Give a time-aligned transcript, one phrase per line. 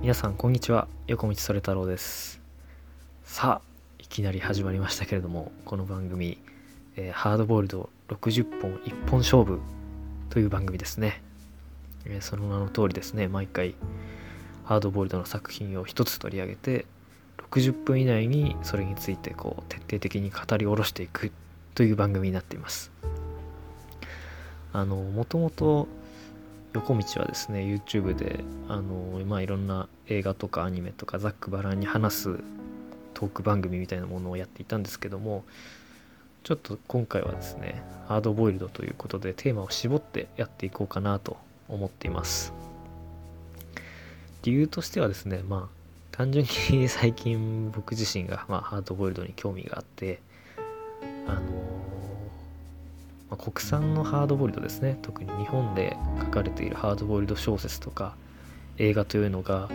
[0.00, 0.88] 皆さんこんにちは。
[1.08, 2.40] 横道それ太郎です。
[3.22, 6.38] さあいきなり始まりましたけれどもこの番組、
[6.96, 9.60] えー、ハードボイルド60本一本勝負
[10.30, 11.20] という番組ですね、
[12.06, 13.28] えー、その名の通りですね。
[13.28, 13.74] 毎回
[14.64, 16.86] ハードボイルドの作品を一つ取り上げて
[17.50, 21.30] 60分以内にそれについてこう徹底的に語り下ろしていく
[21.74, 22.90] という番組になっています。
[24.72, 25.88] あのもともと
[26.72, 32.40] 横道はですね YouTube であの、まあ、いろんな映画とかアニメとかざっくばらんに話す
[33.14, 35.44] トーク番組みたいなものをやっていたんですけども
[36.42, 41.36] ちょっと今回はですねハードボイルドということでテーマを絞ってやっていこうかなと
[41.68, 42.52] 思っています。
[44.42, 45.80] 理由としてはですねまあ
[46.12, 50.20] 単純に最近僕自身が、まあ、ハードボイルドに興味があって
[51.26, 51.40] あの
[53.30, 54.98] まあ、国産のハードボイルドですね。
[55.02, 58.16] 特に日本で書かれているハードボイルド小説とか
[58.80, 59.68] 映画というのが、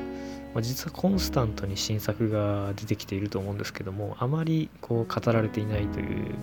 [0.53, 6.35] まあ、実はコンスタントに新作が出てきていると思うんですけどもあまりこう語られていないという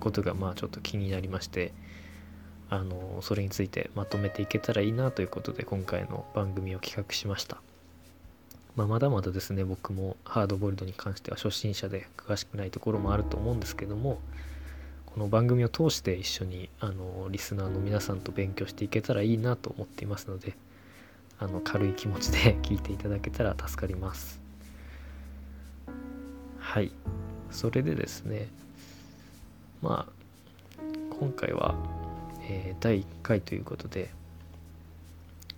[0.00, 1.72] ことがまあちょっと気になりまして
[2.70, 7.58] あのそれについてまとめていけたらいいなということで今回の番組を企画しました、
[8.76, 14.18] まあ、まだまだですね僕もハードボイルドに関しては初心者で詳しくないところもあると思うんですけども
[15.14, 20.56] この番組を通して一緒にあのリスナーの皆さんと勉強していけたらいいなと思っていますので
[21.38, 24.40] あの軽い気持ちで 聞いていただけたら助かります。
[26.58, 26.90] はい。
[27.52, 28.48] それでですね
[29.82, 30.82] まあ
[31.20, 31.76] 今回は、
[32.48, 34.10] えー、第1回ということで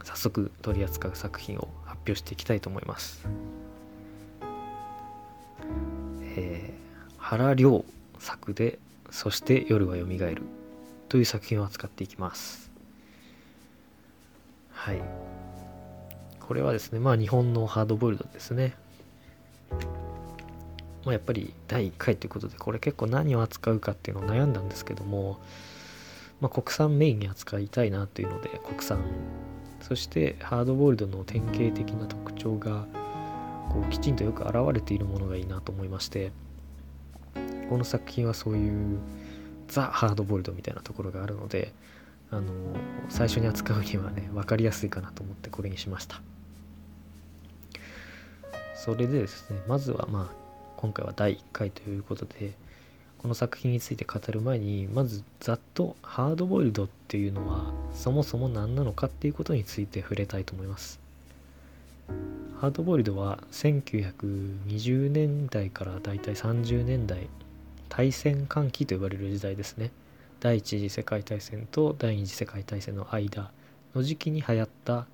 [0.04, 3.26] 早速取り扱う作品を発表していきたいと思います。
[6.36, 7.86] えー、原良
[8.18, 8.78] 作で
[9.10, 10.42] そして夜はよみがえる。
[11.08, 12.70] という作品を扱っていきます。
[14.70, 15.00] はい。
[16.40, 18.74] これはですねまあ日本のハードボイルドですね。
[21.04, 25.38] まあ、やっぱり第1回ということでこれ結構何を扱うかっていうのを悩んだんですけども、
[26.40, 28.98] まあ、国産メインに扱いたいなというので国産。
[29.80, 32.86] そしてハードボイルドの典型的な特徴が
[33.70, 36.32] こうきちんとよく表れているものがいいなと思いまして
[37.68, 38.98] この作品はそういう
[39.68, 41.72] ザ・ハードボイルドみたいなところがあるので
[42.30, 42.52] あの
[43.08, 46.20] 最初に扱うにはね分かりやすいかなと思ってこれにしました。
[48.74, 50.34] それでですねまずはまあ
[50.76, 52.52] 今回は第1回ということで
[53.18, 61.00] この作品について語る前にまずざっとハードボイルドっていうのはそもそも何なのかっていうことについて触れたいと思います。
[62.60, 67.28] ハードボイルドは1920年代からだいたい30年代
[67.96, 69.90] 大戦間期と呼ばれる時代ですね。
[70.38, 73.50] 第一次世界大戦と第二次世界大戦の間
[73.94, 75.06] の時期に流行った、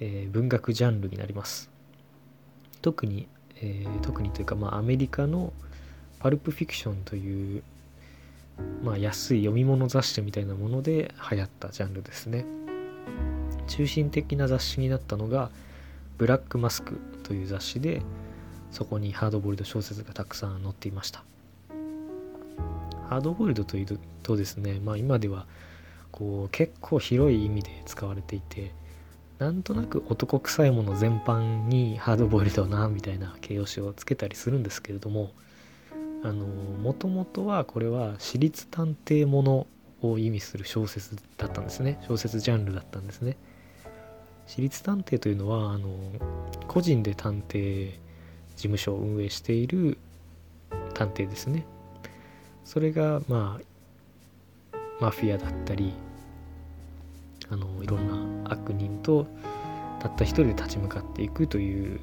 [0.00, 1.70] えー、文学ジャンルになります。
[2.82, 3.28] 特に、
[3.60, 5.52] えー、特にというか、まあ、アメリカの
[6.18, 7.62] パルプフィクションという、
[8.82, 12.44] まあ、安い読み物雑誌みたいなもので流行ったジャンルですね。
[13.68, 15.52] 中心的な雑誌になったのが
[16.18, 18.02] ブラックマスクという雑誌で
[18.72, 21.22] そこにハードボイルド小説がたくさん載っていました。
[23.08, 25.46] ハードボイルドというとですね、まあ、今では
[26.10, 28.72] こう結構広い意味で使われていて
[29.38, 35.30] なんとなく男臭いもの全般にハードボイルドなみたいな形容詞をつけたりするんですけれども
[36.22, 39.66] あのもともとはこれは私立探偵もの
[40.02, 41.98] を意味する小説だったんですね。
[42.06, 43.36] 小説ジャンルだったんですね。
[44.46, 45.88] 私立探偵というのはあの
[46.68, 47.98] 個人で探偵事
[48.56, 49.98] 務所を運営している
[50.94, 51.66] 探偵ですね。
[52.66, 53.60] それがま
[54.72, 55.94] あマフィアだったり
[57.48, 59.28] あのいろんな悪人と
[60.00, 62.00] たった一人で立ち向かっていくという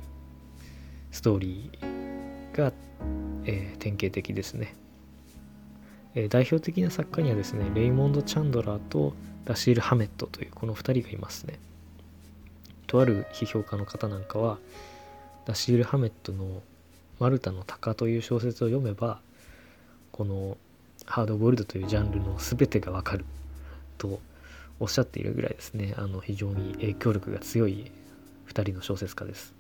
[1.12, 2.72] ストーリーが、
[3.44, 4.74] えー、典型的ですね、
[6.16, 9.14] えー、代表的な作家にはですねレイモンド・チャンドラーと
[9.44, 11.60] ダシール・ハメットというこの2人がいますね。
[12.88, 14.60] とある批評家の方なんかは
[15.46, 16.64] ダシール・ハメットの
[17.20, 19.20] 「マルタの鷹」という小説を読めば
[20.14, 20.58] この
[21.06, 23.26] ハードボイルドというジャンルの全てがわかる
[23.98, 24.20] と
[24.80, 25.96] おっしゃっているぐらいですね。
[25.98, 27.92] あの非常に影響力が強い
[28.48, 29.54] 2人の小説家です。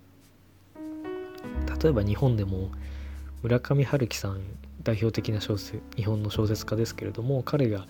[1.84, 2.70] 例えば日本でも
[3.42, 4.42] 村上春樹さん
[4.84, 7.88] 代表的な小説日本の小説家ですけれども彼が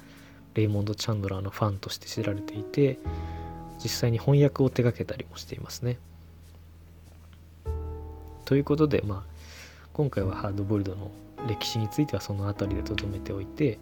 [0.55, 2.97] レイモンド・チャンドラーのファンとして知られていて
[3.83, 5.97] 実際に翻訳を手掛けたりもしていますね。
[8.45, 9.33] ということでまあ
[9.91, 11.11] 今回はハードボイルドの
[11.47, 13.79] 歴史についてはその辺りでとどめておいて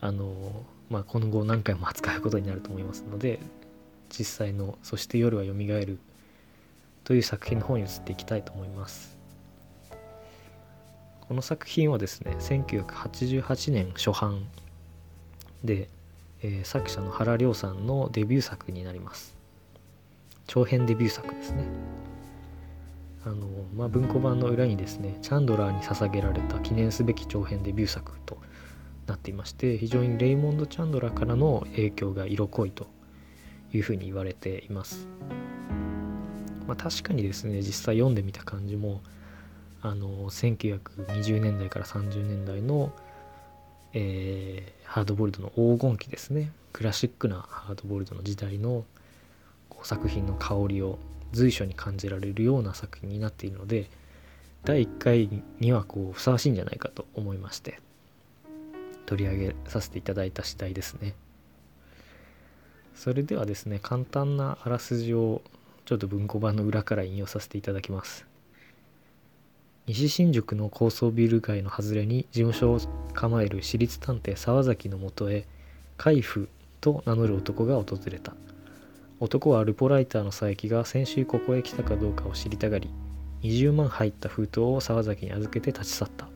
[0.00, 3.38] あの、まあ、今後何回も扱うことになると思いますので
[4.08, 5.98] 実際の「そして夜はよみがえる」
[7.04, 9.18] という作品の方に移っていきたいと思います。
[11.20, 14.46] この作品はですね1988年初版
[15.64, 15.88] で、
[16.42, 19.34] えー、作者の原亮さんのデビュー作になります。
[20.46, 21.91] 長編デビュー作ですね。
[23.24, 28.38] あの、まあ、文庫版の裏にですねチャンドラーに捧げられた記念すべき長編デビュー作と
[29.06, 32.86] なっていまして非常にレイモンド・チャンドラーからの影響が色濃いと
[33.72, 35.08] いうふうに言われています。
[36.66, 39.02] まあ、確かにですね実際読んでみた感じも
[39.82, 42.92] あの1920年代から30年代の、
[43.92, 48.84] えー、ハードボイルドの黄金期ですねクラシックなハードボイルドの時代の
[49.82, 50.98] 作品の香りを
[51.32, 53.90] 随所に感じられるような作品になっているので
[54.64, 57.80] 第1回にはこうふさわしいんじゃないかと思いまして
[59.06, 61.14] 取り上げさせていただいた次第ですね。
[62.94, 65.42] それではですね簡単なあらすじを
[65.84, 68.26] ちょっと文庫版の裏から引用させていただきます。
[69.86, 72.78] 西新宿の高層ビル街の外れに事務所を
[73.14, 75.44] 構える私立探偵沢崎のもとへ
[75.96, 76.48] 海部
[76.80, 78.34] と名乗る男が訪れた。
[79.22, 82.90] 男はルポライターの佐伯が先週ここへ来たかどうかを知りたがり
[83.42, 86.28] 20万入った封筒を沢崎に預けて立ち去った。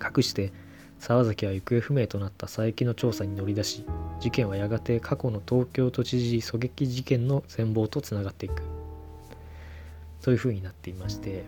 [0.00, 0.52] かくして
[0.98, 3.84] 沢崎は行方不明となった佐伯の調査に乗り出し
[4.18, 8.64] 事件はやがて過去の東京都知事狙撃事件の全貌とつながっていく。
[10.22, 11.44] というふうになっていまして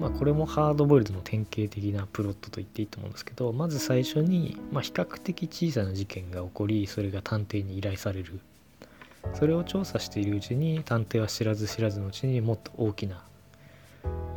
[0.00, 8.40] まあこれもハードボイルドの典型的なプロットと言っていいと思うんですけどまず最初に、ま、比較的小さな事件が起こりそれが探偵に依頼される。
[9.34, 13.22] それを調査しているうちに探偵は知らず知らずのうちにもっと大きな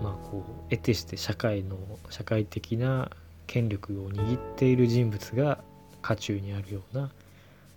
[0.02, 1.78] まあこう得てして社会の
[2.10, 3.10] 社会的な
[3.48, 5.60] 権力を握っている人物が
[6.02, 7.10] 渦中にあるような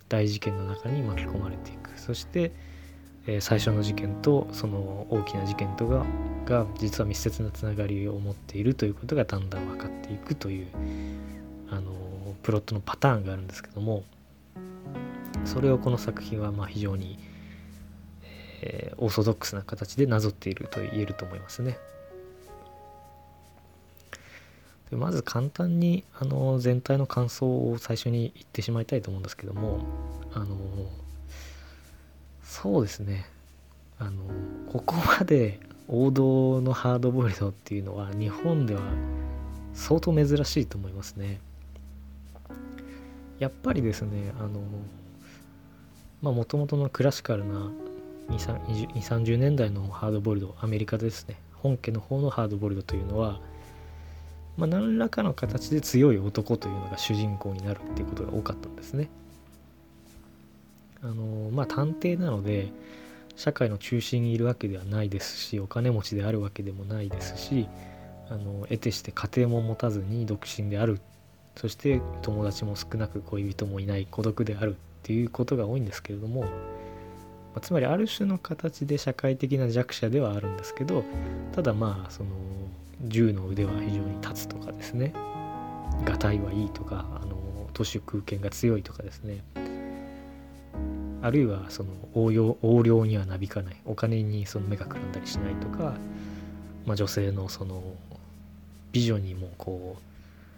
[0.09, 1.97] 大事件の中に巻き込まれていく。
[1.97, 2.51] そして、
[3.27, 6.05] え、最初の事件とその大きな事件とが
[6.45, 10.67] が実は密接なつながりを持っているということがだんだん分かっていくという
[11.69, 11.91] あの
[12.41, 14.03] プロットのパターンがあるんですけども
[15.43, 17.19] それをこの作品はまあ非常に、
[18.61, 21.77] えー、オーソドックスな形でなぞっていると言えると思いますね。
[24.89, 29.81] でまず簡単にあの全体の感想を最初に言ってしまいたいと思うんですけども
[30.33, 30.55] あの
[32.61, 33.27] そうですね。
[33.99, 34.23] あの
[34.71, 38.81] ここまで王道のハードボイルドっていうのは日本では
[39.75, 41.39] 相当珍しいと思いますね。
[43.37, 44.59] やっぱりですねあの
[46.23, 47.69] まあもともとのクラシカルな
[48.29, 51.35] 230年代のハードボイルドアメリカですね。
[51.53, 53.39] 本家の方のハードボイルドというのは
[54.57, 59.09] まあ、何らかの形で強い男というのが主人公になるっていうことが多かったんですね。
[61.01, 62.69] あのまあ探偵なので
[63.35, 67.67] 社会の中心にいるわけではないですしお金持ちであるわけでもないですし
[68.29, 70.99] あの得てして家庭も持たずに独身である。
[71.55, 74.05] そして友達も少なく恋人もいない。
[74.09, 76.47] 孤独であるっていうことが多いんですけれども、ま
[77.55, 81.03] あ、つまりある種の形で社会的な弱者ではあるんですけど
[81.53, 82.29] ただまあその
[83.05, 85.13] 銃の腕は非常に立つとかですね。
[86.05, 87.37] がたいはいいとかあの
[87.73, 89.43] 都市空間が強いとかですね。
[91.21, 95.95] あるいはその応用横領にはなびかないお金にその目がくらんだりしないとか、
[96.85, 97.81] まあ、女性のその
[98.91, 99.97] 美女にもこ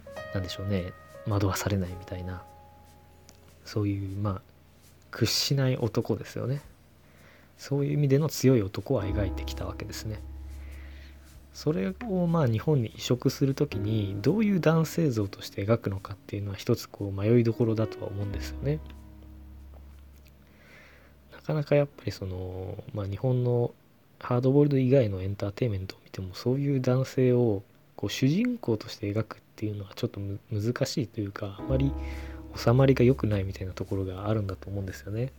[0.06, 0.92] うなんでしょうね
[1.26, 2.42] 惑わされないみたいな
[3.64, 4.40] そういうまあ
[5.10, 6.60] 屈しない男ですよね
[7.58, 10.22] そういう意味での強い男を描いてきたわけですね。
[11.52, 18.78] それをまあ日本に移植する時にどういう男性像として描くのかっていうのは一つこう迷いどころだとは思うんですよね。
[21.50, 23.72] なかなかやっぱりその、まあ、日本の
[24.20, 27.62] ハードボールド以外のエンターテインメントを見てもそういう男性を
[27.96, 30.20] こう主人公として描くっていうのはちょっと
[30.52, 31.92] 難しいというかあまり
[32.54, 35.32] 収まりが良くないみたいなところがあるんだと思うんですよね。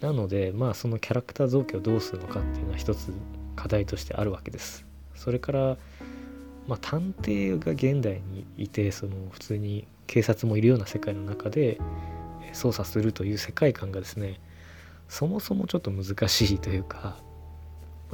[0.00, 3.12] なのでまあそのキャラクター造形をどうするのかっていうのは一つ
[3.56, 4.84] 課題としてあるわけです。
[5.14, 5.76] それから、
[6.66, 11.78] まあ、探偵が現代にいてその普通に警察もいるような世界の中で
[12.58, 14.40] 捜査するという世界観がですね
[15.08, 17.16] そもそもちょっと難しいというか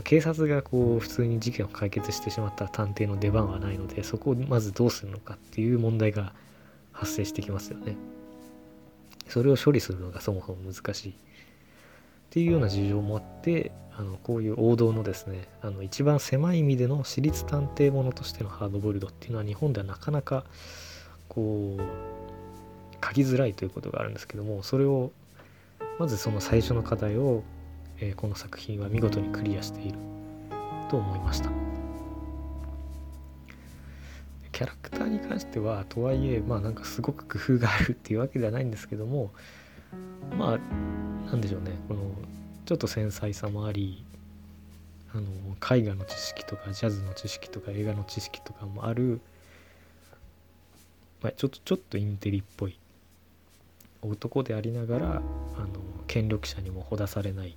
[0.02, 6.32] 警察がこう普通に事件を解決してしまったら探偵の出番はないのでそこをまずどうするのかっていう問題が
[6.92, 7.96] 発生してきますよね。
[9.28, 11.10] それを処理するのがそもそも難しい。
[11.10, 11.14] っ
[12.30, 20.44] ていうような事情もあってあのこういう王道のですねあの一番狭い意味での私立探偵ものとしてのハードボイルドっていうのは日本ではなかなか
[21.28, 21.82] こう
[23.04, 25.12] 書きづらいということがあるんですけどもそれを
[25.98, 27.42] まずその最初の課題を、
[27.98, 29.98] えー、この作品は見事にクリアしている
[30.90, 31.50] と思いました。
[34.52, 39.32] キャラクターに関してはとはいえまあなんかすごく工夫があるっていうわけではないんですけども
[40.38, 41.72] まあなんでしょうね。
[41.88, 42.02] この
[42.64, 44.04] ちょっと繊細さもあり
[45.12, 45.26] あの
[45.76, 49.20] 絵画の知識とかジャズの知識とか映画の知識とかもある、
[51.20, 52.78] まあ、ちょっとちょっとインテリっぽい
[54.08, 55.68] 男でありながらあの
[56.06, 57.56] 権力者にもほだされない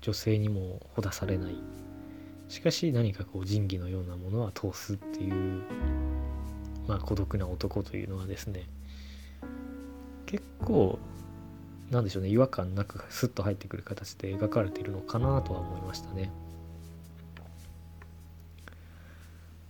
[0.00, 1.56] 女性にもほだされない
[2.48, 5.62] しかし何かこう仁義のようなものは通すっていう
[6.88, 8.66] まあ孤独な男というのはですね
[10.26, 10.98] 結構
[11.90, 16.30] なんでしょうね違和感なくスッと入ってくる形で描かれているのかなとは思いましたね。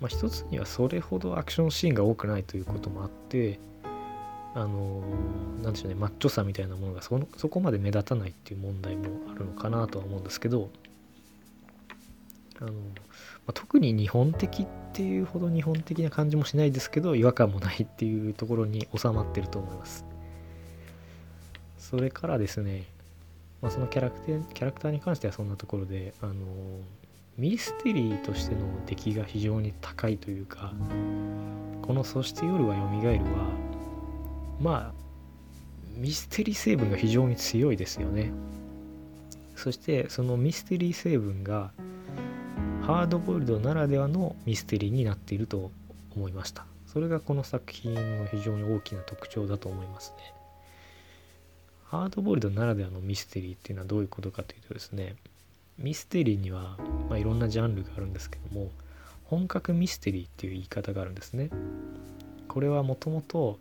[0.00, 3.60] まあ、一つにはそれほどアクションシーンが多くないということもあって
[4.54, 5.02] あの
[5.62, 10.70] なんでしょうねマッチョさみたいなものがそのそこまで目立たないっていう問題もあるのかなとは思うんですけど
[12.60, 12.76] あの、ま
[13.48, 20.04] あ、特に日本的っていうほど日本的な感じもしないですけど違和感もないっていうところに収まってると思います。
[21.78, 22.84] それからですね、
[23.62, 26.34] まあ、そのキャラクターキャラクターに関してはそんなところであの
[27.36, 30.72] ミステリーとしての出来が非常に高いというか
[31.82, 33.69] この「そして夜はよみがえる」は
[34.60, 35.00] まあ
[35.96, 38.32] ミステリー成分が非常に強いですよね。
[39.56, 41.72] そしてそのミステリー成分が
[42.82, 45.70] ハードボイルドならではのミステリーになっていると
[46.16, 46.64] 思いました。
[46.86, 50.40] それがこの作品の非常に大きな特徴だと思いますね。
[51.84, 55.16] ハードボイルドならではのミステリーっていうのはどういうことかというとですね
[55.76, 56.76] ミステリーには、
[57.08, 58.70] まあ、いろんなジャンルがあるんですけども
[59.24, 61.50] 本格ミステリーっていう言い方があるんですね。
[62.48, 63.58] これはもともと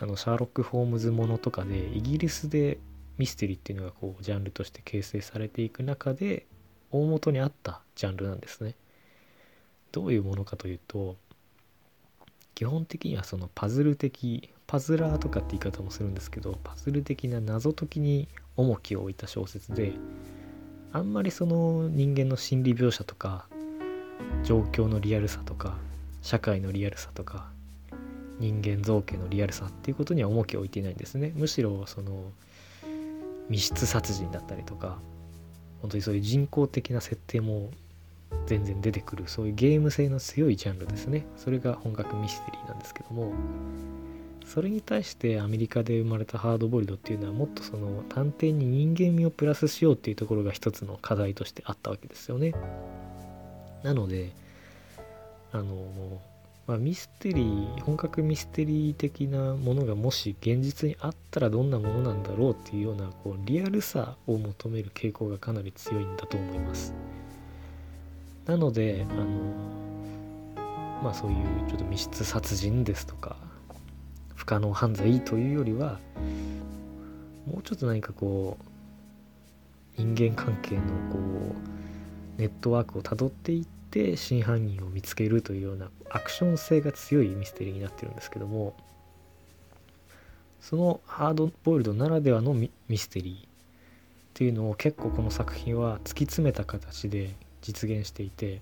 [0.00, 2.78] あのシャーロック・ホームズものとかでイギリスで
[3.18, 6.46] ミステリーっていうのがこうジャンルとして形成されていく中で
[6.90, 8.74] 大元にあったジャンルなんですね。
[9.92, 11.16] どういうものかというと
[12.54, 19.92] 基本的にはそのパズル的パズラーとかって言い方もするんですけどパズル的な謎解きに重きを置いた小説で
[20.92, 23.46] あんまりその人間の心理描写とか
[24.44, 25.76] 状況のリアルさとか
[26.22, 27.50] 社会のリアルさとか
[28.40, 32.32] 人間造形のリアルさっていうことには重きを置いていないんですねむしろその
[33.48, 34.98] 密室殺人だったりとか
[35.82, 37.70] 本当にそういう人工的な設定も
[38.46, 43.32] 全然出てくるそういうゲーム性の強いジャンルですねそれが本格ミステリーなんですけども
[44.46, 52.54] それに対してアメリカで生まれたハードボイルドっていうのはもっとその探偵に人間味をプラスしようっていうところが一つの課題としてあったわけですよね。
[53.84, 54.32] なので
[55.52, 56.20] あの、
[56.70, 66.94] まあ、ミステリー本格ミステリー的なものがもし現実にあったらどんなものなんだろうっていうようなこうリアルさを求める傾向がかなり強いんだと思います。
[68.46, 69.24] なのであの
[71.02, 71.36] まあそういう
[71.68, 73.34] ちょっと密室殺人ですとか
[74.36, 75.98] 不可能犯罪というよりは
[77.48, 78.56] もうちょっと何かこ
[79.98, 81.18] う人間関係のこ
[82.38, 88.74] うネットワークをたどっていって真犯人を見つけるというようなアクション性が強いミステリーになってるんですけども
[90.60, 93.48] そのハードボイルドならではのミステリーっ
[94.34, 97.30] ていうのを結構この作品は突き詰めた形で
[97.62, 98.60] 実現していて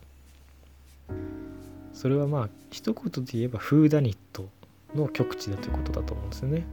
[1.93, 4.49] それはまあ一言で言えばフーダニット
[4.95, 6.65] の極致だということだと思うんですよね。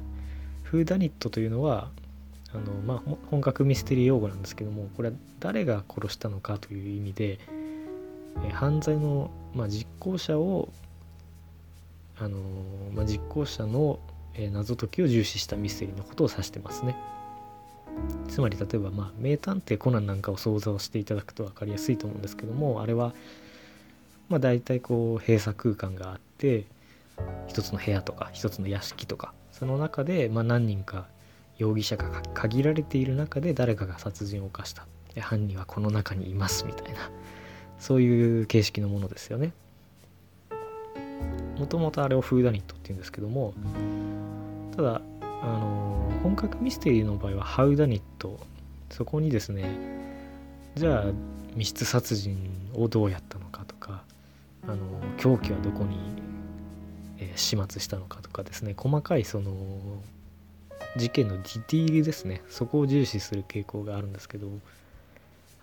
[0.64, 1.90] フーダニットというのは
[2.54, 7.40] あの、まあ、本格ミステリー用語なんですけどもこれは誰が殺したのかという意味で、
[8.44, 10.70] え犯罪の、まあ、実行者を
[12.18, 12.38] あの、
[12.94, 14.00] まあ、実行者の、
[14.38, 16.96] え謎解きを重視したミステリーのことを指してますね。
[18.28, 23.14] つまり例えば、まあ、名探偵コナンなんかを想像していただくと分かりやすいと思うんですけどもあれは、
[24.28, 26.66] まあ、大体こう閉鎖空間があって
[27.48, 31.08] 一つの部屋とか一つの屋敷とかその中で、まあ、何人か
[31.58, 34.86] 容疑者が限られている中で誰かが殺人を犯した
[35.22, 37.10] 犯人はこの中にいますみたいな
[37.80, 39.54] そういう形式のものですよね。
[41.58, 43.54] もともとあれをフーダニットっていうんですけども
[44.76, 48.40] ただあの本格ミステリーの場合はハウダニット
[48.90, 49.70] そこにですね
[50.76, 51.06] じゃあ
[51.56, 52.38] 密室殺人
[52.76, 54.04] をどうやったのかとか
[54.68, 54.78] あの
[55.18, 55.98] 凶器はどこに
[57.20, 59.54] え始末したのかとかですね細かいその
[60.98, 64.48] 事件のディティールですねそこを重視する傾向があるんですけど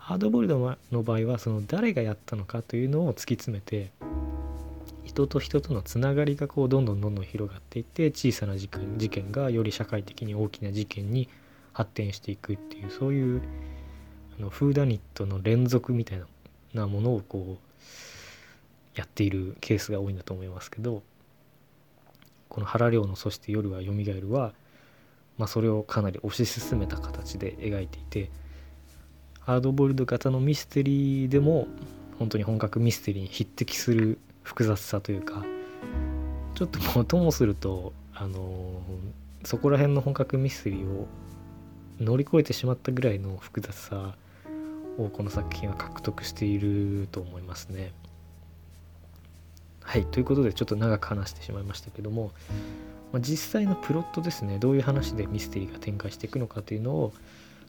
[0.03, 3.89] ハードボイルドの場合はその誰がやったのかというのを突き詰めて
[5.05, 11.29] 人と人とのつながりがこうどんどんどんどん広がっていって小さな事件事件がより社会的に大きな事件に
[11.71, 13.41] 発展していくっていうそういう
[14.37, 16.21] あのフーダニットの連続みたい
[16.73, 21.01] なものをこうやっているケースが多いんだと思いますけど
[22.49, 24.53] この原亮の「そして夜はよみがえるは」
[25.39, 28.29] まあ、それをかなり推し進めた形で描いていて
[29.45, 31.67] ハードボイルド型のミステリーでも
[32.17, 35.43] 本当に本格ミステリーに匹敵する複雑さというか
[36.55, 38.81] ちょっともうともするとあの、
[39.43, 41.07] そこら辺の本格ミステリーを
[41.99, 44.15] 乗り越えてしまったぐらいの複雑さ
[44.97, 47.91] をこの作品は獲得していると思いますね。
[49.81, 52.31] はいということでちょっと長く話してしまいましたけども、
[53.11, 57.13] まあ、実際のプロットですねどういう話でミステリーが展開していくのかというのを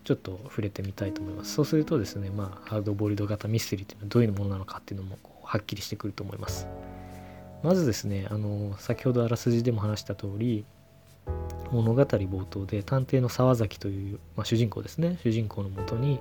[0.04, 1.54] ちょっと触れてみたいと思います。
[1.54, 6.68] そうするとですね、まあ、ハードボイルド型ミステリーっていうのはどういうものなのかっていうのもはっきりしてくると思います。
[7.62, 10.66] まずですね、あの先ほどあらすじでも話した通り、
[11.72, 16.20] 物語冒頭で探偵の沢崎という、まあ、主人公ですね主人公のもとに、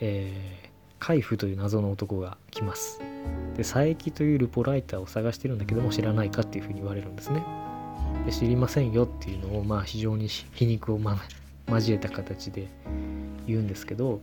[0.00, 0.68] えー、
[0.98, 3.00] 海部という謎の男が来ます
[3.56, 7.44] で佐伯というルポライターを探してるんだけども知らないかっていうふうに言われるんですね
[8.26, 11.16] で知りませんよっていうのをまあ非常に皮肉を、ま、
[11.70, 12.68] 交えた形で
[13.46, 14.20] 言うんですけど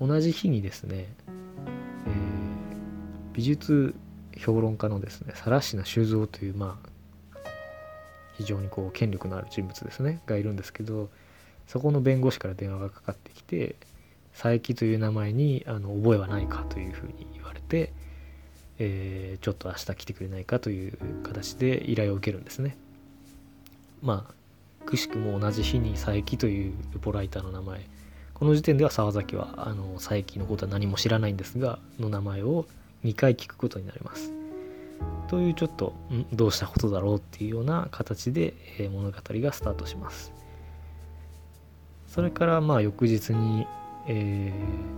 [0.00, 3.94] 同じ日にですね、えー、美術
[4.38, 6.90] 評論家のですね更科修造というまあ
[8.34, 11.10] 非常にこう権力のある人物ですねがいるんですけど
[11.66, 13.76] そこの弁護士から電話がかかってきて
[14.32, 17.92] 佐伯という名前にあの覚えはないかというふうに言われて、
[18.78, 22.76] えー、ちょっと明日来てくれないかという形で依頼を受けるんですね。
[24.02, 24.39] まあ
[24.84, 27.86] くしくも同じ日に佐伯というルポライターの名前。
[28.34, 32.64] この時点では沢崎はあの佐伯のことは何も知らないんですがの名前を
[33.04, 34.32] 2回聞くことになります。
[35.28, 35.94] というちょっと
[36.32, 40.32] どうしたことだろうっていうような形で、えー、物語がスタートします。
[42.08, 43.66] それからまあ翌日に
[44.08, 44.52] え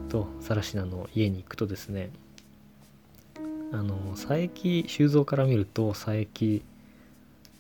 [0.07, 2.11] ーと更科の家に行くとですね
[3.73, 4.51] あの佐伯
[4.87, 6.63] 修造から見ると佐伯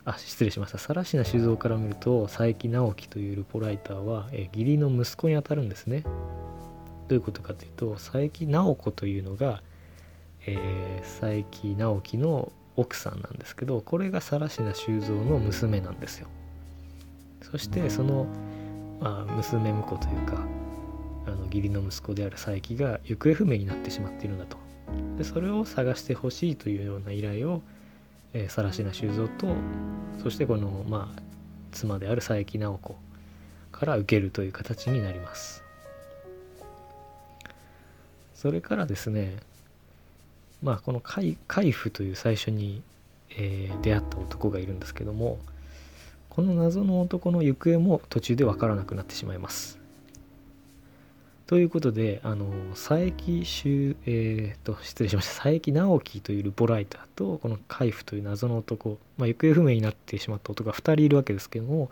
[0.04, 0.78] あ失礼しました。
[0.78, 6.02] 更科修造から見ると佐伯直樹というルポライターは、え義理の息子にあたるんですね。
[6.02, 6.10] ど
[7.10, 9.62] ういうことかというと佐伯直子というのが
[10.46, 16.28] えー、佐伯直樹の奥さんなんですけどこれが更科修造の娘なんですよ。
[17.42, 18.26] そしてその、
[19.00, 20.46] まあ、娘婿というか
[21.26, 24.56] あの義理の息子である佐伯が行方不明になってしまっているんだと。
[25.16, 27.62] でそれを探してほしいというような依頼を
[28.34, 29.54] えー、更科修造と
[30.22, 31.22] そしてこのまあ
[31.72, 32.96] 妻である佐伯直子
[33.70, 35.62] から受けるという形になります
[38.34, 39.36] それからですね
[40.62, 42.82] まあこの海海部という最初に、
[43.30, 45.38] えー、出会った男がいるんですけども
[46.28, 49.81] この謎の男の行方も途中で分からなくなってしまいます。
[51.52, 61.90] ということで、あの佐伯修、えー、と失礼しました佐伯直樹というルポライターとこの海部という謎の男、まあ、行方不明になってしまった男が2人いるわけですけども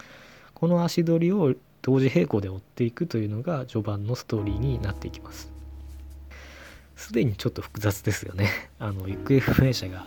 [0.55, 5.53] この足取りを同時並行で追っていくというのが序盤のストーリーになっていきます。
[6.97, 8.49] すでにちょっと複雑ですよね。
[8.81, 10.07] あの、行方不明者が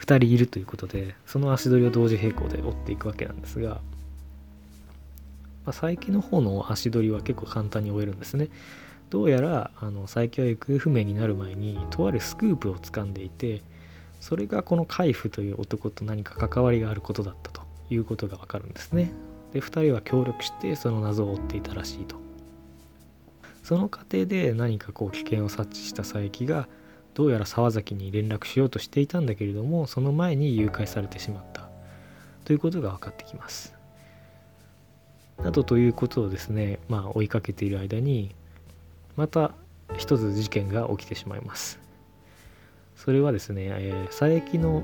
[0.00, 3.80] 2人いるということで、その足取りを同時並行で追っていくわけなんですが、
[5.66, 8.48] まあ、佐伯の方の足取りは結構簡単に追えるんですね。
[9.10, 13.62] どうやら、あの、佐伯は行方不明になる前に、とあるスクープを掴んでいて、
[14.20, 19.12] それがこの海部という男と何か関わりがあることだったということがわかるんですね。
[19.52, 22.16] で、2人は協力してその謎を追っていたらしいと。
[23.62, 26.68] その過程で何かこう危険を察知した佐伯が
[27.14, 31.68] どうやら沢崎に連絡しようとしていたんだけれどもその前に誘拐されてしまった
[32.44, 33.75] ということが分かってきます。
[35.42, 38.34] などということをですねまあ追いかけている間に
[39.16, 39.52] また
[39.96, 41.80] 一つ事件が起きてしまいます。
[42.96, 44.82] それはですね、えー、佐伯の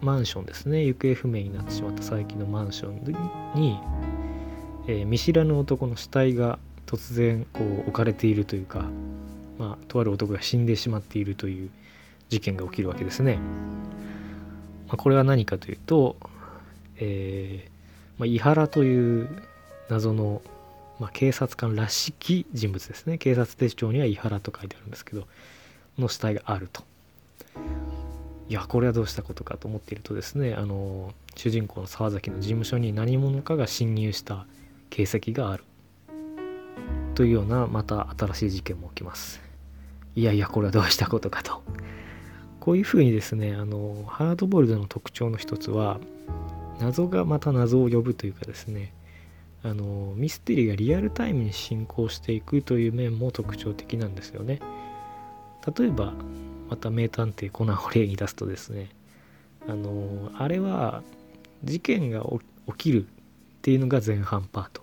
[0.00, 3.02] マンションですね行方不明になってしまった佐伯のマンション
[3.54, 3.80] に、
[4.86, 8.84] えー、見知らぬ男の死体が突然こう置かれているというか、
[9.58, 11.70] まあ、とある男が死んでしまっているという
[12.28, 13.38] 事件が起きるわけですね。
[14.86, 16.16] まあ、これは何かというと、
[16.96, 17.70] えー
[18.18, 19.28] まあ、伊原という
[19.88, 20.42] 謎の、
[20.98, 25.26] まあ、警察官らしき人物ですね警察手帳には伊原と書いてあるんですけど
[25.98, 26.82] の死体があると。
[28.48, 34.46] いやこれはどうしたことかと思っているとですねあの主人公の沢崎の事務所に何者かが侵入した
[34.88, 35.64] 形跡がある
[37.14, 39.40] というようなまた新しい事件も起きます。
[40.16, 41.62] いやいやこれはどうしたことかと。
[42.60, 46.00] こういうふうにですねあのハードボイルドの特徴の一つは
[46.80, 48.92] 謎がまた謎を呼ぶというかですね
[49.62, 54.60] あのミステリーがリアルタイムに進行していくという面も特徴的なんですよね。
[55.76, 56.14] 例えば
[56.68, 58.90] また名探偵コナンを例に出すとですね。
[59.66, 61.02] あのあれは
[61.64, 62.24] 事件が
[62.68, 63.08] 起きるっ
[63.62, 64.82] ていうのが前半パート。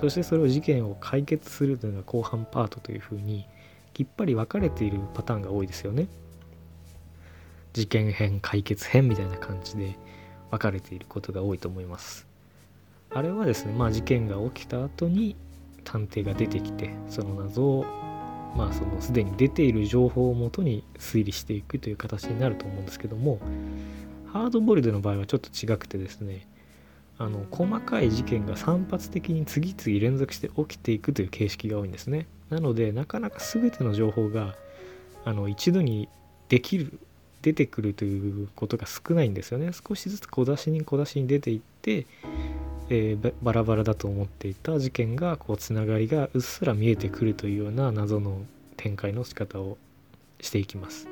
[0.00, 3.46] そしてそれを事件を解決するというのが後半パートというふうに
[3.94, 6.08] きっぱり分かれているパターンが多いですよね。
[7.72, 9.98] 事件編解決編みたいな感じで
[10.50, 12.26] 分かれていることが多いと思います。
[13.16, 15.36] あれはですねまあ事件が起きた後に
[15.84, 17.84] 探偵が出てきてその謎を
[18.54, 23.38] まあそのすでに出ている情報をもとに推理していくという形になると思うんですけども
[24.32, 26.46] ハードボイルドの場合はちょっと違くてですね
[27.18, 32.26] あの細かい事件が散発的に次々連続して起きていくという形式が多いんですね。
[32.50, 34.54] なのでなかなか全ての情報が
[35.24, 36.10] あの一度に
[36.50, 36.98] できる
[37.40, 39.70] 出てくるということが少ないんですよね。
[39.72, 42.04] 少しずつ小出しに小出しに出ていって、
[42.88, 48.42] えー、バラバラだと思っていた事件がこうつながりがうっすら見えてくるというような謎の
[48.76, 49.76] 展開の仕方を
[50.40, 51.08] していきます。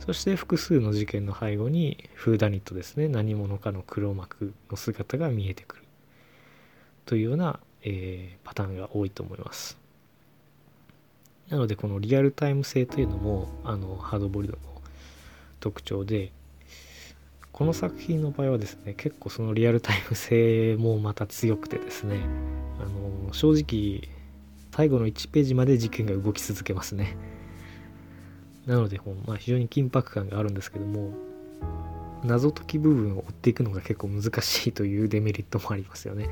[0.00, 3.08] そして複数の事件の背後にフーダニットですね。
[3.08, 5.82] 何者かの黒幕の姿が見えてくる
[7.06, 9.78] というような、えー、パターンが多いと思います。
[11.48, 14.82] なのでこのリアルタイム性というのもあのハードボイルドの
[15.60, 16.32] 特徴で
[17.52, 22.20] この作品の場合はですね結構そのリアルタイム性もまた強くてですね
[22.80, 22.84] あ
[23.28, 24.08] の正直
[24.74, 27.16] 最後の1ページまで事件が動き続けますね。
[28.66, 31.12] なので、まあ、非常に緊迫感があるんですけども
[32.22, 36.28] 謎解き部分を追っていくのが結構難しいというデメリットもありますよね。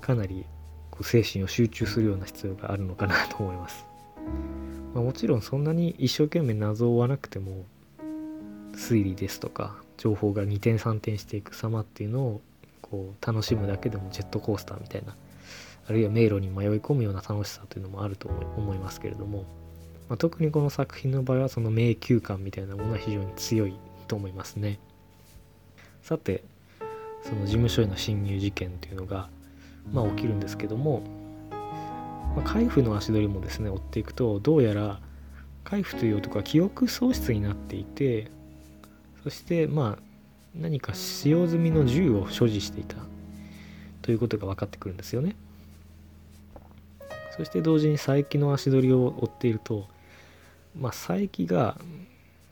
[0.00, 0.46] かなり
[0.90, 3.84] こう精神を集中するような必要があるのかなと思います、
[4.94, 7.64] まあ、もちろんそんなに一生懸命謎を追わなくても
[8.74, 12.40] 推理ですとか情報が2点3点していく様っていうのを
[12.82, 15.16] こう楽しむだけでもジェットコースターみたいな
[15.88, 19.44] あるいは迷路に迷い込むような楽しさというのもあると思いますけれども、
[20.08, 23.74] まあ、特にこの作品の場合はその迷宮感みたいなものは非常に強い
[24.08, 24.78] と思いますね。
[26.02, 26.44] さて
[27.22, 29.28] その事務所への侵入事件というのが、
[29.92, 31.02] まあ、起きるんですけども、
[32.36, 35.00] まあ、海部の足取りもですね追っていくとどうやら
[35.64, 38.30] 海部という男は記憶喪失になっていて
[39.26, 40.02] そしてまあ
[40.54, 42.94] 何か使用済みの銃を所持していた
[44.00, 45.34] ということが分かってくるんですよね。
[47.36, 49.88] そして同時に佐伯の足取りを追っていると、
[50.78, 51.76] まあ、佐伯が、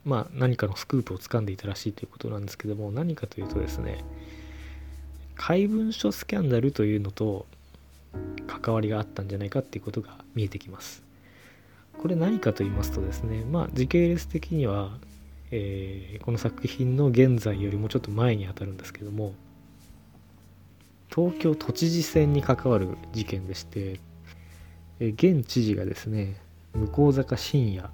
[0.04, 4.04] まあ、何かのスクープを掴んでいたらしいということなんですけども何かというとですね
[5.37, 7.46] 怪文書スキャンダルというのと
[8.48, 11.04] 関わりがあったんじゃないかっていうことが見えてきます。
[11.98, 14.90] これ何かと言いますとですねまあ時系列的には
[15.56, 19.34] えー、この作品の現在よりもちょっと前にあたるんですけども
[21.14, 24.00] 東京都知事選に関わる事件でして、
[24.98, 26.40] えー、現知事がですね
[26.74, 27.88] 向坂深夜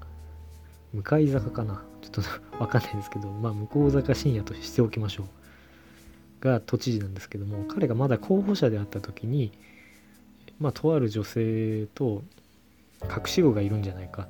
[0.95, 5.27] 向かい坂かなちょっと わかんないんですけどまあ向坂深夜としておきましょう
[6.43, 9.53] が都知事なんですけども彼がまだ候補者であった時に
[10.59, 12.23] まあとある女性と
[13.03, 14.29] 隠し子がいるんじゃないか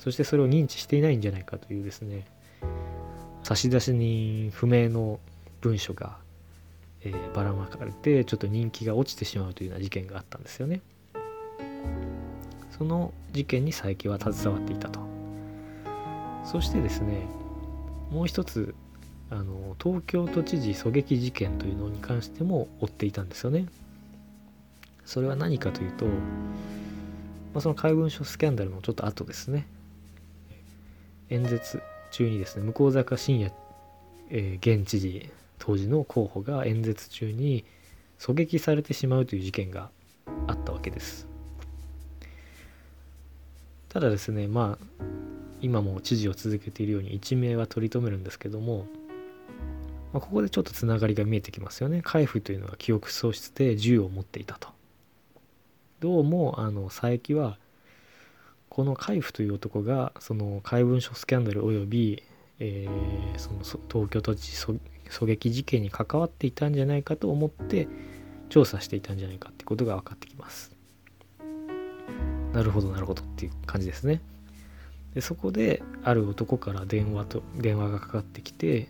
[0.00, 2.26] そしてそれを認知していないんじゃないかというですね
[3.42, 5.20] 差出人不明の
[5.60, 6.16] 文書が、
[7.02, 10.80] えー、ばらまかれてちょっと人気が落ちてしまうというような事件があったんですよね。
[12.76, 15.00] その事件に佐伯は携わっていたと。
[16.44, 17.26] そしてですね
[18.10, 18.74] もう一つ
[19.30, 23.66] あの東京都知事狙撃事件というのに関しても追っていたんですよね。
[25.04, 26.12] それは何かというと、ま
[27.56, 29.66] あ、その怪文書スキャンダルのちょっと後ですね。
[31.30, 33.52] 演説中にですね向坂信也、
[34.30, 37.64] えー、現知事当時の候補が演説中に
[38.18, 39.90] 狙撃されてしまうという事件が
[40.46, 41.26] あったわけです。
[43.88, 45.04] ただですねまあ
[45.62, 48.86] 今も知事を続けているように一命は取り留めるんですけども、
[50.12, 52.00] まあ、ここでちょっとつながりが見えてきますよね。
[52.02, 54.68] 海部というのは記憶喪失で銃を持っていたと。
[56.00, 57.58] どうもあの佐伯は
[58.70, 62.22] この海部という男がその怪文書スキャンダルおよび、
[62.60, 64.78] えー、その東京都知事
[65.10, 67.88] 狙撃事件に関わっていたんじゃないかと思って
[68.48, 70.70] 調査していたんじゃないかってことが分かってきます。
[72.52, 74.20] なるほどなるほどっていう感じですね。
[75.14, 78.88] でそこである男から電話と電話がかかってきて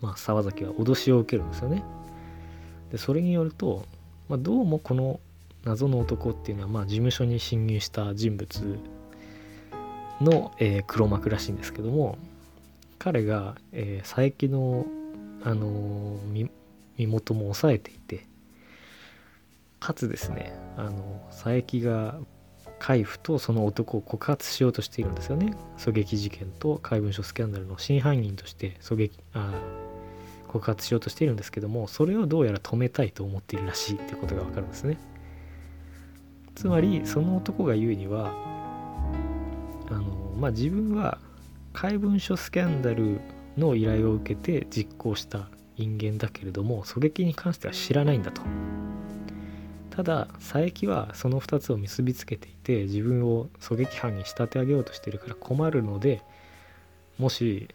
[0.00, 1.84] まあ沢崎は脅しを受けるんですよね。
[2.90, 3.84] でそれによると、
[4.28, 5.20] まあ、どうもこの
[5.64, 8.78] 謎の男っていうのは、まあ、事務所に侵入した人物
[10.20, 12.18] の、えー、黒幕らしいんですけども
[12.98, 14.86] 彼が、えー、佐伯の、
[15.42, 16.50] あのー、
[16.98, 18.26] 身元も抑えていて
[19.78, 22.18] かつですねあの佐伯が
[22.78, 25.54] 海部とその男を告発しようとしているんですよね。
[25.76, 29.52] 狙撃事件と怪文書スキャンダルの真犯人として狙撃あ
[30.48, 34.96] 告発しようとしているんですけどもそれをどうやら止めたいと思っているらしいってことがわかるんですね。
[36.60, 38.34] つまりその男が言うには
[39.88, 40.02] あの
[40.38, 41.16] まあ自分は
[41.72, 43.18] 怪文書スキャンダル
[43.56, 48.42] の依頼を受けて実行した人間だけれども狙撃に関しては知らないんだと。
[49.88, 56.20] ただ佐伯はその2つを結びつけていて自分を狙撃犯に仕立て上げようとしてるから困るので
[57.18, 57.70] もし、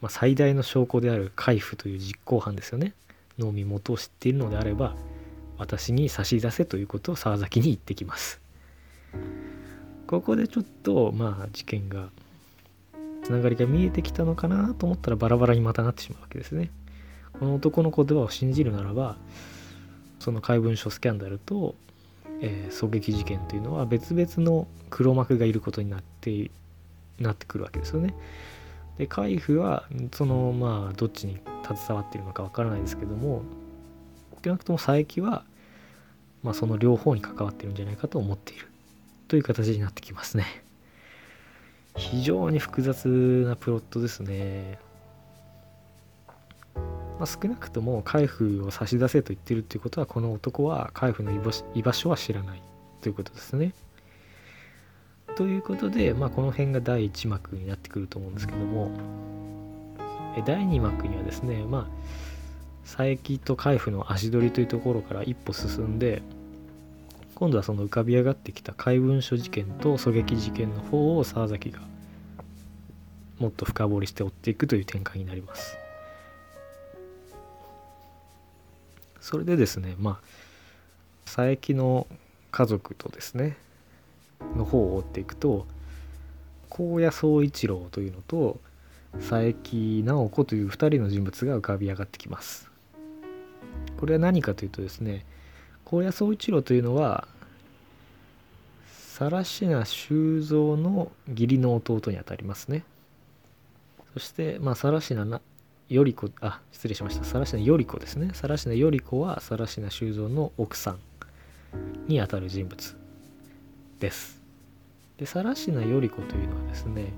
[0.00, 2.94] まあ、最大の証拠である海部という実行犯ですよね。
[3.38, 4.96] の身元を知っているのであれば
[5.58, 8.40] 私に差し出せということを沢崎に言ってきます
[10.06, 12.08] ここでちょっとまあ事件が
[13.22, 16.70] つながりが見えてきたのかなと思ったらバラバラにまたなってしまうわけですね
[17.38, 19.16] この男の言葉を信じるならば
[20.20, 21.74] その怪文書スキャンダルと、
[22.40, 26.50] えー、狙撃事件というのは別々の黒幕がいることになって
[27.18, 28.14] なってくるわけですよね。
[28.98, 33.42] で海部はそのまあどっちに携わっているのかわからないですけども
[34.44, 35.44] 少なくとも佐伯は、
[36.42, 38.68] まあ、その両方に関わってるんじゃないかと思っている
[39.28, 40.44] という形になってきますね。
[41.96, 44.78] 非常に複雑なプロットですね。
[46.74, 51.30] まあ、少なくとも海部を差し出せと言ってるっていうことはこの男は海部の
[51.74, 52.62] 居場所は知らない
[53.00, 53.72] ということですね。
[55.36, 58.90] ということで、まあ、この辺が第1幕になってくると思うんですけども
[60.46, 61.86] 第2幕にはですねまあ
[62.84, 66.22] 佐伯と海部の足取りというところから一歩進んで
[67.34, 71.80] 今度はその浮かび上がってきた怪文書事件と狙撃事件の方を沢崎が
[73.38, 75.76] もっと深掘りして追っていくという展開になります。
[79.20, 80.20] それでですねまあ
[81.24, 82.06] 佐伯の
[82.50, 83.56] 家族とですね
[84.54, 85.66] の方を追っていくと
[86.68, 88.60] 高野宗一郎というのと
[89.14, 92.73] 佐伯直子という2人の人物が浮かび上がってきます
[93.96, 95.24] これは何かというとですね
[95.84, 97.28] 高野宗一郎というのは
[99.18, 102.82] 更科修造の義理の弟にあたりますね。
[104.14, 105.40] そしてまあ更科
[105.88, 107.24] より子あ失礼しました。
[107.24, 108.30] 更科より子ですね。
[108.32, 110.98] 更科より子は更科修造の奥さん
[112.08, 112.96] にあたる人物
[114.00, 114.40] です。
[115.16, 117.12] で更科より子というのはですね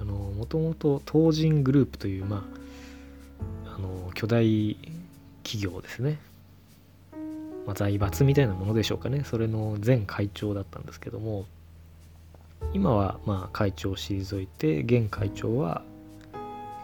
[0.00, 2.44] あのもともと東人グループというま
[3.66, 4.76] ああの巨大
[5.42, 6.18] 企業ですね、
[7.66, 9.24] まあ、財閥みたいなものでしょうかね。
[9.24, 11.46] それの前会長だったんですけども。
[12.74, 15.82] 今はまあ会長を退いて現会長は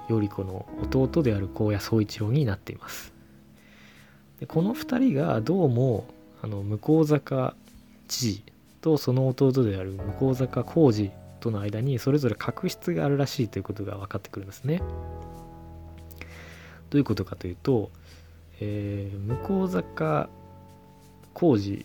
[0.08, 3.12] 頼子の弟である高野宗一郎になっています。
[4.40, 6.06] でこの2人がどうも
[6.42, 7.54] あの向坂
[8.06, 8.42] 知事
[8.80, 14.82] とその弟である向坂浩二との間にそれぞれ確執があるらしいということが分かってくるんですね。
[16.90, 17.90] どういうことかというと、
[18.60, 20.28] えー、向坂
[21.34, 21.84] 浩二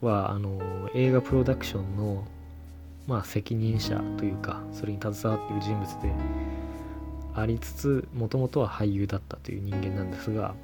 [0.00, 0.60] はあの
[0.94, 2.26] 映画プロダクションの
[3.06, 6.12] まあ責任者というかそれに携わっている人物で
[7.34, 10.54] ありつつもともとは俳優だったという人間なんですが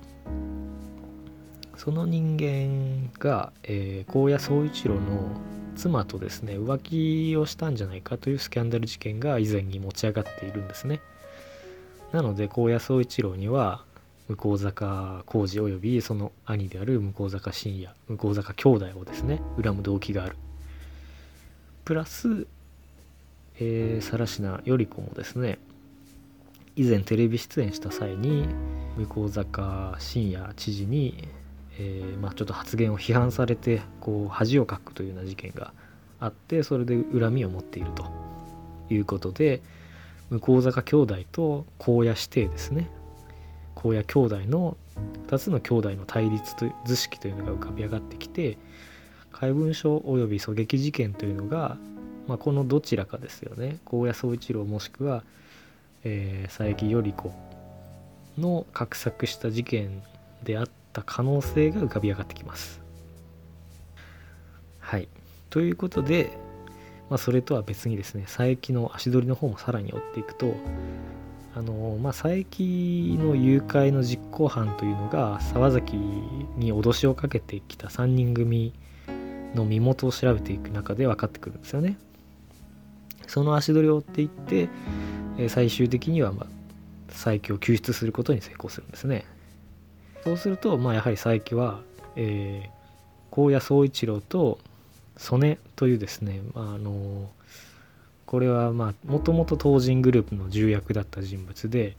[1.76, 5.00] その人間が、えー、高野宗一郎の
[5.74, 11.00] 妻とですね浮気をしたんじゃないかというスキャンダル事件が以前に持ち上がっているんですね。
[12.12, 13.82] なので高野宗一郎には
[14.36, 20.36] 向坂浩二およびその兄である向坂信也向坂兄弟をですね恨む動機がある。
[21.84, 22.46] プラス、
[23.58, 25.58] えー、更科頼子もですね
[26.76, 28.46] 以前テレビ出演した際に
[28.96, 31.28] 向坂信也知事に、
[31.78, 35.72] えー、まあ、ちょっと発言を批判されてこう恥をかくというような事件が
[36.20, 38.06] あってそれで恨みを持っていると
[38.90, 39.60] いうことで
[40.30, 42.88] 向坂兄弟と荒野指定ですね
[43.76, 44.76] 荒野兄弟の
[45.28, 48.58] 2つの兄弟の対立と図式というのが浮かび上がってきて
[49.32, 51.76] 怪文書及び狙撃事件というのが、
[52.26, 55.24] まあ、このどちらかですよね荒野宗一郎もしくは
[56.04, 57.32] えー、佐伯頼子
[58.38, 60.02] の画策した事件
[60.42, 62.80] であった可能性が浮かび上がってきます。
[64.80, 65.08] はい。
[65.50, 66.36] ということで、
[67.08, 70.54] まあ、それとは別にですね、佐伯の足取りの方もさらに追っていくと、
[71.54, 78.72] あのまあ、佐伯の誘拐の実行犯というのが沢崎に脅しをかけてきた3人組
[79.54, 81.98] の身元を調べていく中で分かってくるんですよね。
[83.26, 84.68] その足取りを追っていって、
[85.38, 86.46] え最終的には、まあ、
[87.08, 89.26] 佐伯を救出することに成功するんですね。
[90.24, 91.80] そうすると、まあ、やはり佐伯は、
[92.16, 92.70] えー、
[93.30, 94.58] 高野宗一郎と
[95.16, 97.28] 曽根というですね、まあ、あの
[98.32, 101.94] これはまあもともと東人グループの重役だった人物で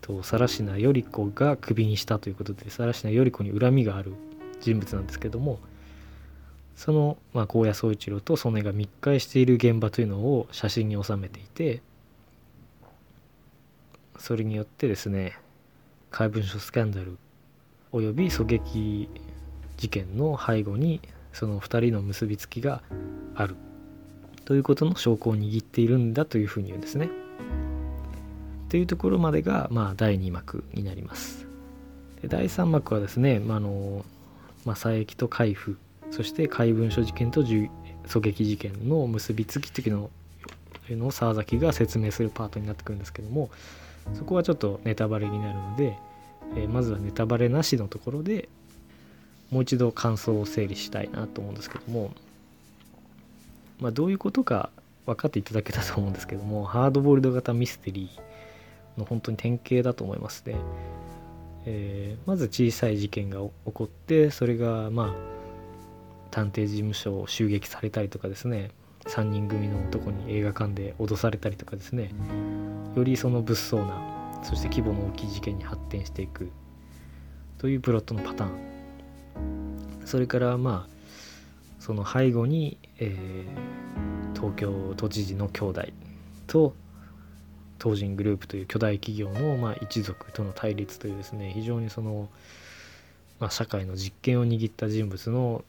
[0.00, 4.12] と更科頼子がクビにしたということで更科頼子に恨みがある
[4.60, 5.60] 人物なんですけども
[6.74, 11.80] その、まあ、高野宗一郎と曽根が密会している現場というのを写真に収めていて
[14.18, 15.38] それによってですね
[16.10, 17.18] 怪文書スキャンダル
[17.92, 19.08] および狙撃
[19.76, 21.00] 事件の背後に
[21.32, 22.82] その2人の結びつきが
[23.36, 23.54] ある。
[24.44, 27.08] ということの証拠を握っているんだというふうに言うんですね。
[28.68, 31.46] というところまでが、まあ、第2幕になります。
[32.22, 34.04] で第3幕はですね、まあの
[34.64, 35.76] まあ、佐伯と海部
[36.10, 37.68] そして怪文書事件と狙
[38.20, 40.10] 撃事件の結びつきというの
[40.90, 43.50] の沢崎が説明するパートになってくるんですけども
[44.14, 45.96] そこはちょっとネタバレになるので、
[46.56, 48.48] えー、まずはネタバレなしのところで
[49.50, 52.10] もう一度感想を整理したいなと思うんですけども、
[53.82, 54.70] まあ、どういうことか
[55.06, 60.54] 分かっていただけたと思うんですけどもハードボイルド型ミステリーの本当に典型だと思いますね。
[61.64, 65.14] えー、まず小さい事件が起こってそれがまあ
[66.30, 68.70] 探偵事務所を襲撃されたりとかですね
[69.06, 72.10] 3人組の男に映画館で脅されたりとかですね
[72.96, 76.50] よりその物騒なそして規模の大きい事件に発展していく
[77.58, 81.01] というプロットのパターンそれからまあ
[81.82, 85.82] その背後に、えー、東京都知事の兄弟
[86.46, 86.76] と
[87.82, 92.28] 東人グループという巨大企業の、まあ、一族との対立というですね非常にその、
[93.40, 95.64] まあ、社会の実権を握った人物の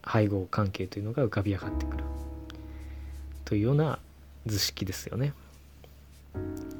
[0.00, 2.04] 配合関係というのが浮かび上がってくる
[3.44, 3.98] というような
[4.46, 5.32] 図式ですよね。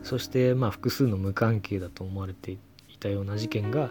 [0.04, 2.58] そしてまあ複数の無関係だと思われてい
[3.00, 3.90] たような事件が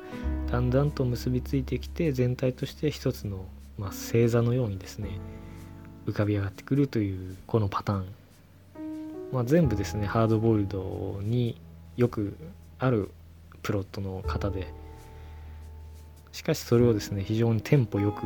[0.49, 3.45] だんだんと結びついてきて全体として一つの
[3.77, 5.19] まあ星座のようにですね
[6.05, 8.05] 浮かび上がってくるというこのパターン、
[9.31, 11.59] まあ、全部ですねハードボイルドに
[11.97, 12.35] よく
[12.79, 13.09] ある
[13.63, 14.67] プロットの方で
[16.31, 18.21] しかしそれをですね非常にテンポよく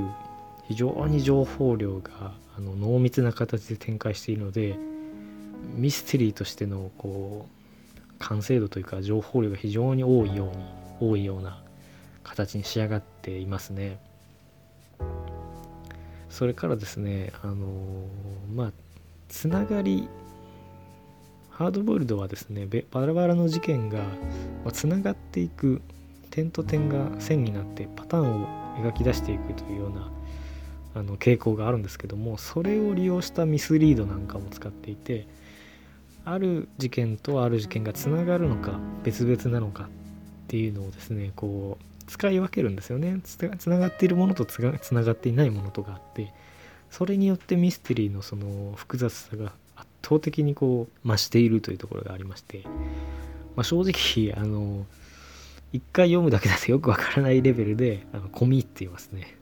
[0.67, 4.77] 非常に情報量があの濃密な形で展開しているので
[5.75, 10.63] ミステリーとしてのこう完成度というか情報量が非常に多いように
[10.99, 11.61] 多いような
[12.23, 13.99] 形に仕上がっていますね。
[16.29, 17.55] それからですねあの
[18.55, 18.71] まあ
[19.27, 20.07] つながり
[21.49, 23.99] ハードボイルドはですねバラバラの事件が
[24.71, 25.81] つながっていく
[26.31, 30.09] 点と点が線になってパターンを描き出していくというような
[30.95, 35.27] あの傾向があるんですけどもそれを利用したミスリードなんかも使っていて
[36.25, 39.87] ある事件とある事件がつながるのか別々なのかっ
[40.47, 43.21] ていうのをですねこう使い分けるんですよね。
[43.23, 46.33] つながっているものとつながっていないものとかあって
[46.89, 52.63] それによってミステリーのその複雑さが圧倒的にこう増しているというところがありまして、
[53.55, 54.85] まあ、正直あの
[55.71, 59.37] 一回読むだけだとよくわからないレベルであの込み入っていますね。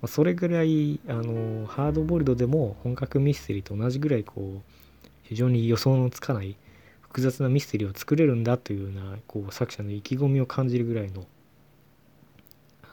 [0.00, 6.56] まそれぐらいあのハードボイルドでも本格ミステリーと同じぐらいこう非常に予想のつかない
[7.00, 11.26] 複雑なミステリーを作れるんだというようなこう作者の意気込みを感じるぐらいの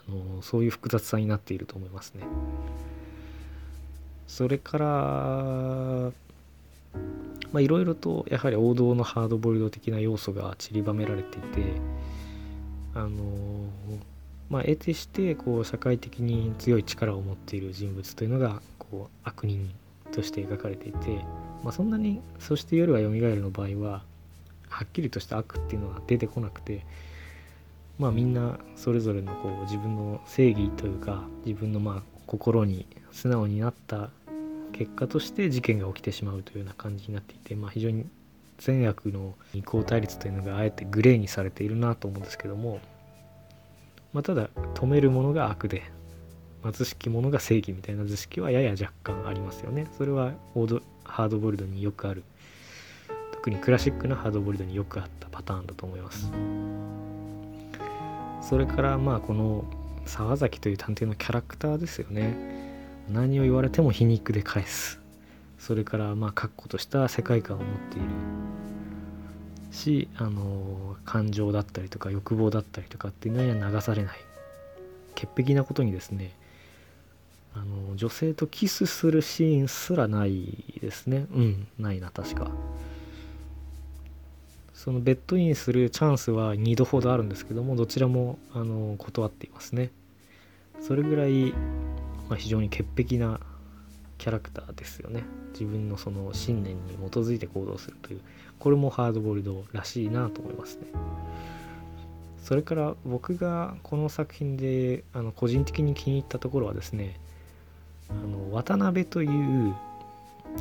[0.08, 2.24] のそういう複雑さになっていると思いますね。
[4.26, 6.12] それから
[7.60, 11.80] いろいろとやはり王道のハードボイルド的な要素が散りばめられていて
[12.94, 13.10] あの
[14.48, 19.70] まあ、得てしてこう社会的に強い力を持っている人物というのがこう悪人
[20.12, 21.24] として描かれていて、
[21.64, 24.02] まあ、そんなに「そして夜はよみがえる」の場合は
[24.68, 26.86] はっきりとした悪っていうのが出てこなくて
[27.98, 34.10] まあみんなそれぞれのこう自分の正義というか自分のまあ心に素直になった
[34.72, 38.04] 結果として事件が起きてしまうというような感じになっていて、まあ、非常に
[38.58, 42.80] 善悪の二項対立というのがあえてグレーにされているなと思うんですけども
[44.16, 45.82] まあ、ただ止めるものが悪で
[46.62, 49.86] 貧しき者が正義みたいな図式はやや若干ありますよね。
[49.98, 52.24] それはオードハードボイルドによくある
[53.32, 56.32] 特にクラシックなハードボイルドによくあったパターンだと思います。
[58.48, 59.64] それからまあこの
[60.04, 62.36] 沢崎という探偵のキャラクターですよね。
[63.10, 65.00] 何を言われても皮肉で返す。
[65.58, 68.06] それからまあ確固とした世界観を持っている
[69.72, 74.18] しあの感情だったりとか欲望だったりとかっていうのには流されない。
[75.16, 76.32] 潔癖なことにですね
[77.54, 81.26] あの女性とキスするシーンすらないですね。
[81.32, 82.50] うんないな確か。
[84.86, 89.90] そのベッドインするチャンスは2度ほどあるんですけどもどちらもあの断っていますね。
[90.80, 91.52] それぐらい、
[92.28, 93.40] まあ、非常に潔癖な
[94.16, 95.24] キャラクターですよね。
[95.54, 98.20] 自分のその信念に基づいて行動するという
[98.60, 100.86] これもハードボイルドらしいなと思いますね。
[102.44, 107.18] それから僕がこの作品であの個人的に気に入ったところはですね
[108.08, 109.74] あの渡辺という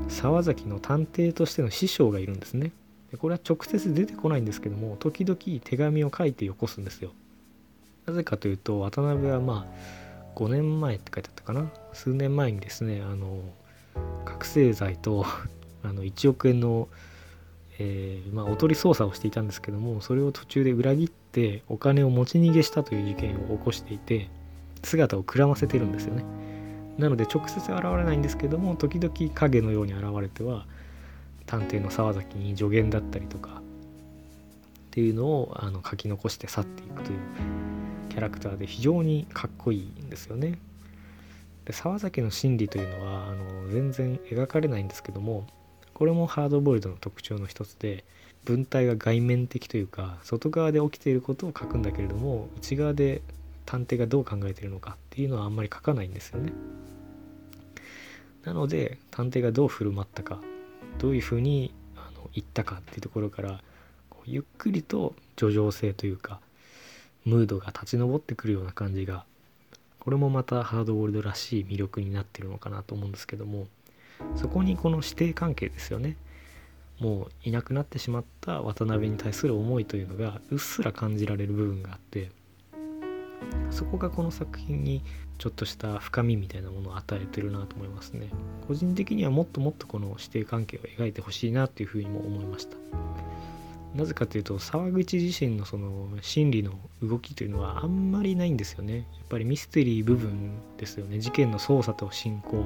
[0.08, 2.72] 沢崎の探偵としての師匠がいるんですね。
[3.18, 7.12] これは直接出てこないんですけども時々手紙を書いてよこすんですよ。
[8.06, 11.70] なぜかというと渡辺はまあ5年前って書いてあったかな。
[11.94, 13.40] 数年前にですねあの
[14.26, 15.26] 覚醒剤と
[15.84, 16.88] あの1億円の、
[17.80, 24.30] えー、まあ、おとり捜査をしていたんですけどもそれを途中で裏切ってお金を持ち逃げしたという事件を起こしていて
[24.84, 26.24] 姿をくらませてるんですよね。
[26.98, 30.66] なので直接現れないんですけども時々影のように現れては
[31.46, 33.62] 探偵の沢崎に助言だったりとかっ
[34.92, 37.20] ていうのをあの書き残して去っていくという
[38.10, 40.58] キャラクターで非常にかっこいいんですよね。
[41.66, 45.48] で沢崎の心理というのはあの全然描かれないんですけども
[45.94, 48.06] これもハードボイルドの特徴の一つで
[48.44, 53.22] 文体が外面的というか外側で起きていることを書くんだけれども内側で
[53.66, 56.54] 探偵がどう考えているのかっていうのはあんまり書かないんですよね。
[58.44, 60.40] なので探偵がどう振る舞ったか
[61.00, 63.62] どういうふうにあの言ったかっていうところから
[64.10, 66.40] こうゆっくりと叙情性というか
[67.26, 69.26] ムードが立ち上ってくるような感じが
[70.00, 73.68] これもまたハードボールドらしい魅力になってるのかなと思うんですけども
[74.36, 76.16] そこにこの師弟関係ですよね。
[77.00, 82.32] もういなくなってしまった渡辺に対する思いというのがうっすら感じられる部分があって
[83.72, 85.02] そこがこの作品に
[85.38, 88.30] ちょっとした深みみたいなものを与えてるなと思いますね。
[88.68, 92.78] 個人的にはもっともっとこの師弟関係を描いてほしいなというふうにも思いました。
[93.96, 98.98] なぜかというと沢口自身のその心理の動きというのはあんまりないんですよね。
[98.98, 101.20] やっぱりミステリー部分ですよね。
[101.20, 102.66] 事件の捜査と進行。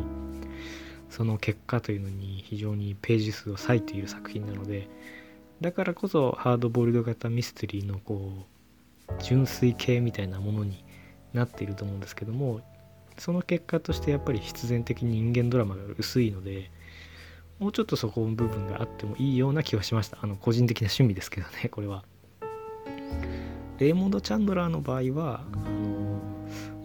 [1.10, 4.88] その結果というのに非常にページ数を割いている作品なので。
[5.62, 8.32] だからこそハードボイルド型ミステリーのこ
[9.10, 10.84] う純粋系みたいなものに
[11.34, 12.62] なっていると思うんですけども
[13.18, 16.72] その結果としてやっぱり必然的に人間ドラマが薄いので
[17.60, 20.18] もうちょっとそこの部分があってもいいような気はしました。
[20.22, 22.04] あの個人的な趣味ですけどね これは。
[23.80, 26.20] レイモンド・チャンドラーの場合はあの、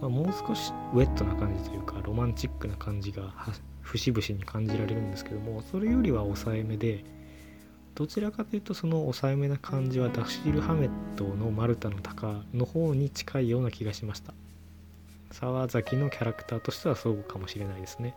[0.00, 3.34] まあ、もう少しウェットな感じというかロマンチックな感じが
[3.82, 7.04] 節々に感じられるんですけどもそれよりは抑えめで
[7.94, 14.34] どちらかというとその抑えめな感じはダシル・ハメットのマルタの鷹の方に近いような気がしました。
[15.30, 18.14] 沢崎のキャラクターとしてはそうかもしれないですね。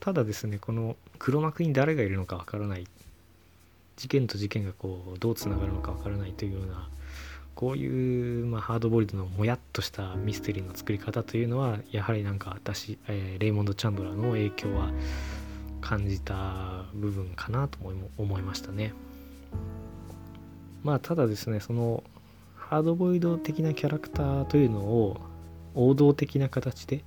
[0.00, 2.86] ただですねこの黒幕に誰がいるのかわからない
[3.96, 6.88] 事件と事件がこうどうつながるのかわからないというような
[7.54, 14.90] こういう、まあ、ハードボイルドのもやっとしたミステリーの作り方というのはやはりなんか私、えー、レイモンド・チャンドラーの影響は
[15.86, 17.78] 感じた部分かなと
[18.18, 18.92] 思いましたね。
[20.82, 22.02] まあただですねその
[22.56, 25.20] ハードボイド的なキャラクターというのを
[25.76, 27.04] 王道的な形で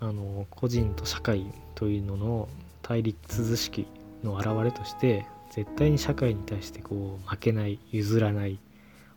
[0.00, 2.48] あの個人と社会というのの
[2.82, 3.86] 対立図式
[4.22, 8.58] の表れとして絶対に社会に対してこう負けない譲らない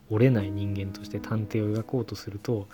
[0.10, 2.70] 折れない人間として探偵を描こうとすると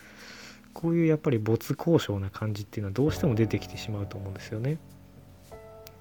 [0.76, 4.78] こういうやっぱり没交渉な感じっていうのはどうしても出てきてしまうと思うんですよね。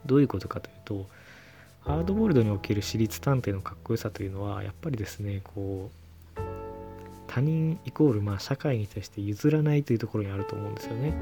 [0.07, 1.07] どういうことかというと
[1.81, 5.91] ハードボールドにおける私立探偵のかっこよさというのはやっぱりですねこ
[6.37, 6.41] う
[7.29, 11.15] 他人イコールまあ社会に対して譲らないというところにあると思うんですよね。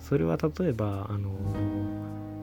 [0.00, 1.30] それは例えばあの、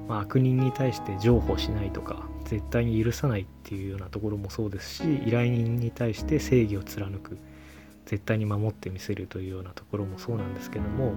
[0.07, 7.37] まあ、悪人に対して譲歩しないとか絶対に許さないっていうようなところもそうですし依頼人に対して正義を貫く
[8.05, 11.13] 絶対に守ってみせるというようなところもそうなんですけども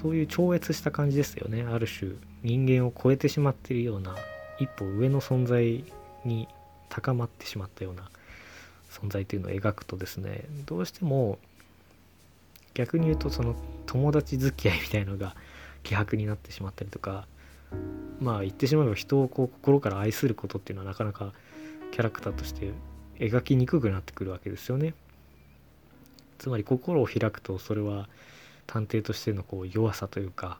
[0.00, 4.14] そういう超越した感じですよねある種人間を超えてしまっているような
[4.58, 5.84] 一歩上の存在
[6.24, 6.48] に
[6.88, 8.08] 高まってしまったような
[8.90, 11.38] 存在というのを描くとですねどうしても
[12.74, 13.54] 逆に言うとその
[13.86, 15.34] 友達付き合いみたいのが
[15.82, 17.26] 希薄になってしまったりとか
[18.20, 21.32] まあ言ってしまえば人をこう心から愛することっていうのはなかなか
[21.92, 22.72] キャラクターとして
[23.18, 24.94] 描きにくくなってくるわけですよね。
[26.38, 28.08] つまり心を開くとそれは
[28.66, 30.58] 探偵としてのこう弱さというか、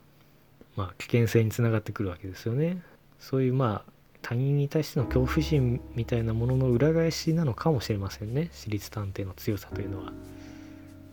[0.77, 2.83] まあ、危険性につながってくるわけですよね。
[3.19, 3.93] そういうまあ
[4.23, 10.13] 他人に対しての恐怖心みたいなものの裏返しなのかもしれませんね私立探偵の強さというのは。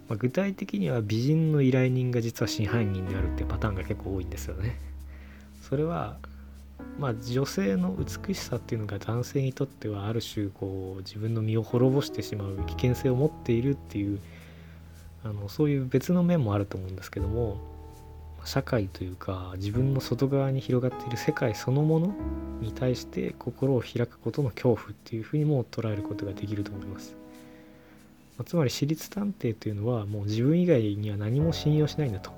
[0.08, 4.78] まあ、具体的には美人の依頼人が実は真犯人であるっていうパターンが結構多いんですよね。
[5.62, 6.18] それは
[7.00, 14.20] まあ女性の美しさっていうのが男性にとってはある種こう自分の身を滅ぼしてしまう危険性を持っているっていう
[15.24, 17.57] あのそういう別の面もあると思うんですけども
[18.43, 22.15] 社会というか自分の外側に広がっている世界そのもの
[22.59, 27.15] に対して心を開くことの恐怖っていうふうにも捉えることができると思います。
[28.45, 32.32] つまり私立探偵というのはもう自分以外には何も信用しないんだと。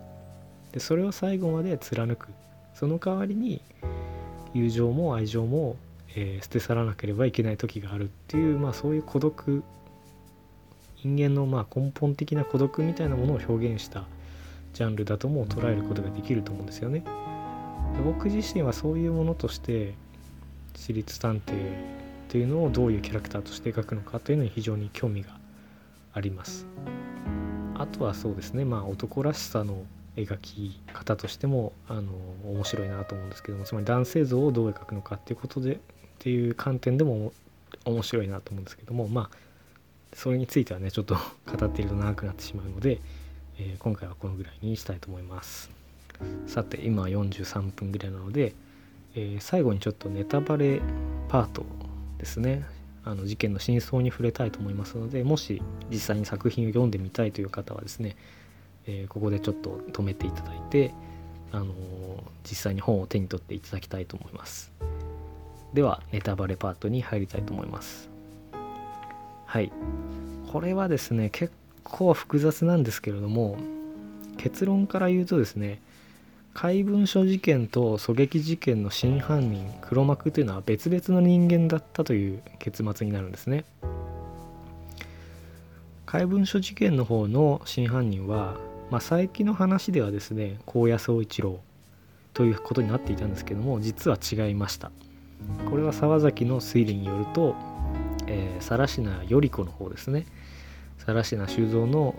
[0.73, 2.27] でそれを最後まで貫く。
[2.73, 3.61] その代わりに
[4.53, 5.77] 友情も愛情も、
[6.15, 9.63] えー、捨て去らなければいけない時があるっていう、まあ、そういう孤独
[11.03, 14.05] 人間のまあ根本的な孤独みたいなものを表現した
[14.73, 17.03] ジャンルだとも捉えることができると思うんですよね。
[18.03, 19.93] 僕自身はそういうものとして
[20.73, 21.53] 私立探偵
[22.29, 25.37] というのをどういうキャラクターとして描くのかというのに非常に興味が
[26.13, 26.65] あります。
[27.75, 29.83] あとはそうですねまあ男らしさの
[30.15, 32.11] 描き方としてもあの
[32.45, 35.77] 面白いなと思うんですけどもつまり男性像をどう描くのかっていうことでっ
[36.19, 37.33] ていう観点でも
[37.85, 39.37] 面白いなと思うんですけどもまあ
[40.15, 41.15] それについてはねちょっと
[41.57, 42.99] 語っていると長くなってしまうので、
[43.57, 45.69] えー、今回はこのぐらいにしたいと思います。
[46.47, 48.53] さて今は43分ぐらいなので、
[49.15, 50.81] えー、最後にちょっとネタバレ
[51.27, 51.65] パート
[52.17, 52.65] ですね。
[53.05, 58.15] あの事件の真相に触れたいと思いますのでもし実際に作品を読んでみたいという方はですね、
[58.85, 60.93] えー、ここでちょっと止めていただいて、
[61.51, 61.73] あの
[62.43, 64.71] 実際に本を手に取っていただきたいと思います。
[65.73, 68.12] ではネタバレパートに入りたいと思います。
[69.53, 69.71] はい。
[70.51, 73.55] これはですね結構複雑なんですけれども
[74.35, 75.79] 結論から言うとですね
[76.55, 83.63] 怪文書事件と狙撃事件の真犯人黒幕というのは別々の人間だったという結末になるんですね。
[86.07, 88.57] 怪文書事件の方の真犯人は、
[88.89, 91.59] まあ、佐伯の話ではですね高野宗一郎
[92.33, 94.91] ということになっていたんですけども実は違いました。
[95.69, 97.55] これは沢崎の推理によると
[98.33, 100.25] えー、更科頼子の方ですね。
[101.05, 102.15] 更科修造の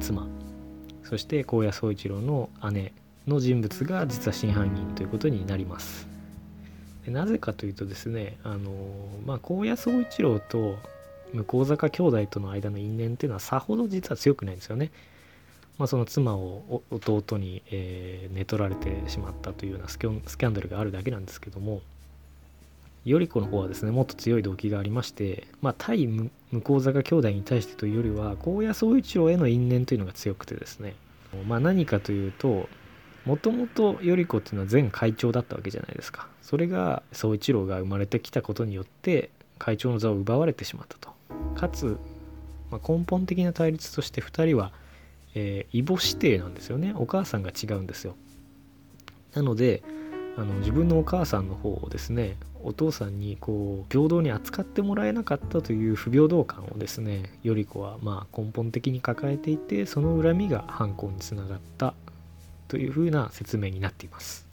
[0.00, 0.26] 妻。
[1.02, 2.92] そして高野宗一郎の姉
[3.26, 6.06] の人物が実は真犯人ということになります。
[7.04, 8.70] でなぜかというとですねあの
[9.24, 10.76] まあ高野宗一郎と
[11.32, 14.90] 向坂兄弟との間の因縁っていうのはさほど実は強くないんですよね。
[15.78, 21.82] まあ、その妻を弟に、えー、寝取られてしまったというようなスキャンダルがあるだけなんですけども。
[23.06, 26.30] 頼子の方はですねもっと強い動機がありまして、まあ、対向
[26.80, 30.96] 坂兄弟に対してというよりは高野宗一郎への因縁というのが強くてですね、
[31.46, 32.68] まあ、何かというと
[33.24, 36.28] もともと頼子っていうのは前会長だったわけじゃないですか。
[36.42, 41.10] それが宗一郎が生まれてきたことによって会長の座を奪われてしまったと。
[41.56, 41.98] かつ、
[42.70, 44.72] まあ、根本的な対立として2人は、
[45.34, 46.94] えー、異母指定なんですよね。
[46.96, 48.14] お母さんが違うんですよ。
[49.34, 49.82] なので
[50.36, 61.94] あの自分のお母さんの方をですねお父さんにこう平等に扱ってもらえなかったという不平等感をですね頼子はまあ根本的に抱えていてその恨みが犯行につながった
[62.68, 64.46] というふうな説明になっています。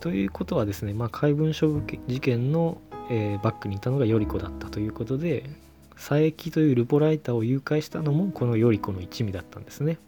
[0.00, 2.78] ということはですね、まあ、怪文書事件の、
[3.08, 5.48] えー、バックにいたのが頼子だったということで
[5.94, 9.98] 佐伯というルポライターを誘拐したのもこの頼子の一味だったんですね。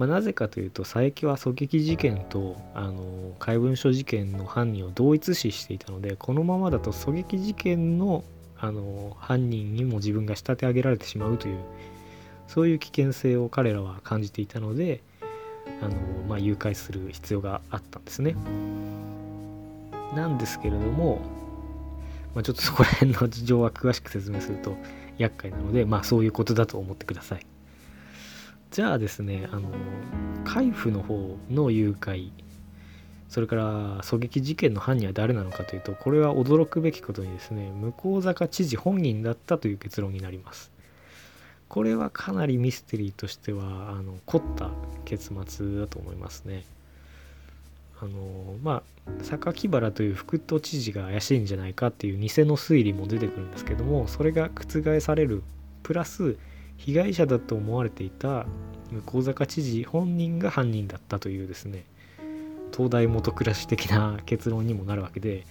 [0.00, 8.24] まあ、なぜかというと佐伯は狙撃事件とあの怪文書事件の犯人を同一視していたのでこのままだと狙撃事件の
[8.56, 11.58] あの犯人にも自分が仕立て上げられてしまうという
[12.48, 15.02] そういう危険性を彼らは感じていたので
[15.82, 15.94] あの、
[16.26, 18.34] まあ、誘拐する必要があったんですね。
[20.14, 21.20] なんですけれども、
[22.34, 24.74] まあ、ちょっとそこら辺の事情は詳しく説明すると
[25.18, 27.46] 厄介なので、まあ、そういうことだと思ってください。
[28.70, 29.68] じゃあですねあの
[30.44, 32.30] 海部の方の誘拐
[33.28, 40.70] それから狙撃事件の犯人は誰なのかというとこれは驚くべきことにですね向坂知事本人だったという結論になります。
[41.68, 44.70] これはかなりミステリーとしてはあの凝った
[45.04, 46.64] 結末だと思いますね。
[48.00, 55.44] あのまあ榊原という副都知事が怪しいんじゃないかっていう偽の推理も出てくるんですけどもそれが覆される
[55.84, 56.36] プラス
[56.80, 58.46] 被害者だと思われていた
[59.06, 61.84] 向坂知事本人が犯人だったというですね
[62.72, 65.44] 東大元暮らし的な結論にもなるわけで、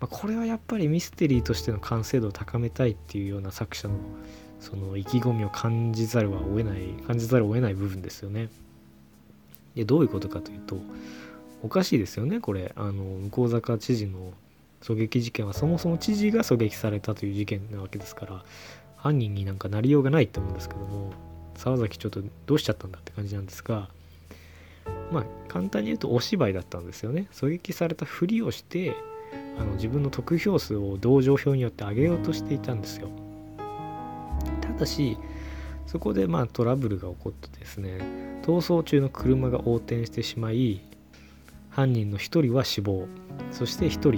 [0.00, 3.94] まあ、これはやっぱりミステリーとしての完成度を高めたいっていうような作者の
[4.60, 8.48] その意気込みを感じざるは得ない感じざるを得ない部分ですよね。
[9.74, 10.78] でどういうことかというと
[11.62, 14.32] おかしいですよねこれあの向坂知事の
[14.82, 18.44] 狙撃事件はそもそも知事が狙撃されたという事件なわけですから
[19.06, 21.12] 犯人になんかなりようがないって思うんですけども
[21.56, 23.88] 沢崎ちょっとどうしちゃったんだって感じなんですが
[25.12, 27.28] まあ簡単に言うとお芝居だったんですよね。
[27.32, 28.94] 狙撃されたふりをして
[29.58, 33.08] あの自分の得票数を同情票によって上げようとしていたんですよ。
[34.60, 35.16] ただし
[35.86, 37.98] そこでまあトラブルが起こってですね
[38.42, 40.80] 逃走中の車が横転してしまい
[41.70, 43.06] 犯人の1人は死亡。
[43.52, 44.12] そして1人、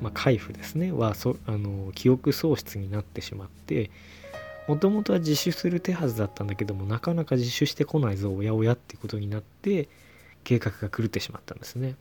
[0.00, 3.90] まあ、海部ですねはそあの記憶喪失になってしまって
[4.68, 9.88] もともとは自首する手はずだったんだけどもなかなか自首してこないぞおやおやってことになって
[10.44, 11.96] 計画が狂ってしまったんですね。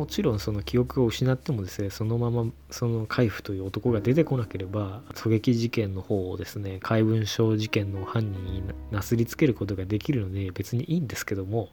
[0.00, 11.68] もちろんその記憶を失ってもですねそのままその海部という男が出てこなければ狙撃事件の方をですね怪文書事件の犯人になすりつけることができるので別にいいんですけども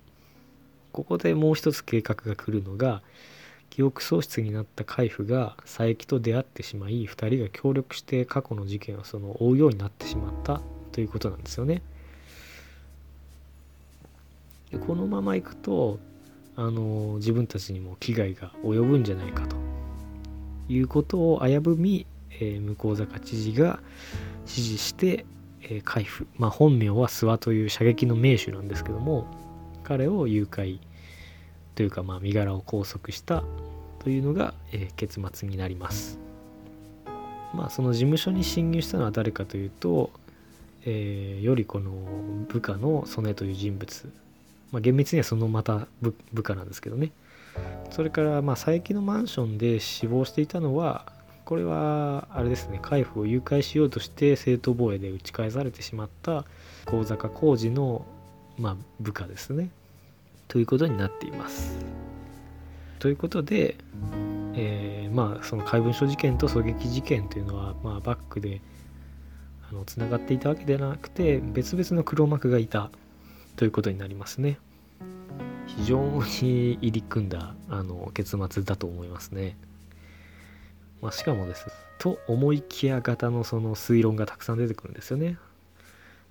[0.91, 3.01] ここでもう一つ計画が来るのが
[3.69, 10.61] 記憶喪失になった海部が佐伯と出会ってしまい2人が協力して過去の事件をその追うようになってしまった
[10.91, 11.81] ということなんですよね。
[14.71, 15.99] でこのままいくと
[16.55, 19.55] あの自分たちにも危害が及ぶんじゃないかと
[20.69, 23.79] いうことを危ぶみ、えー、向坂知事が
[24.41, 25.25] 指示して、
[25.61, 29.27] えー、海部、まあ、本名は諏訪という射撃の名手なんですけども
[29.83, 30.79] 彼を誘拐
[31.77, 33.43] というか、まあ、身柄を拘束した
[33.99, 36.17] というのが、えー、結末になります。
[37.53, 40.09] まあ、その事務所に侵入したのは誰かというと、
[40.85, 41.91] えー、よりこの
[42.47, 44.11] 部下の曽根という人物。
[44.71, 47.11] まあ、厳密にはそのまた部下なんですけどね。
[47.91, 51.11] それからまあ佐伯のマンションで死亡していたのは
[51.45, 56.43] これはあれですね海部を誘拐しようとして正当防衛で打ち返されてしまった
[56.85, 58.05] 高坂浩二の、
[58.57, 59.69] まあ、部下ですね。
[60.47, 61.77] ということになっています。
[62.99, 63.77] ということで、
[64.55, 68.61] えー、まあその怪文書事件と狙撃事件というのは、まあ、バックで
[69.85, 72.89] つながっていたわけではなくて別々の黒幕がいた
[73.55, 74.59] ということになりますね。
[75.67, 79.57] 非常に入り組んだあの結末だと思いますね、
[81.01, 81.67] まあ、しかもです。
[81.99, 85.37] と思いきや型のその推論がたくさん出てくるんですよね。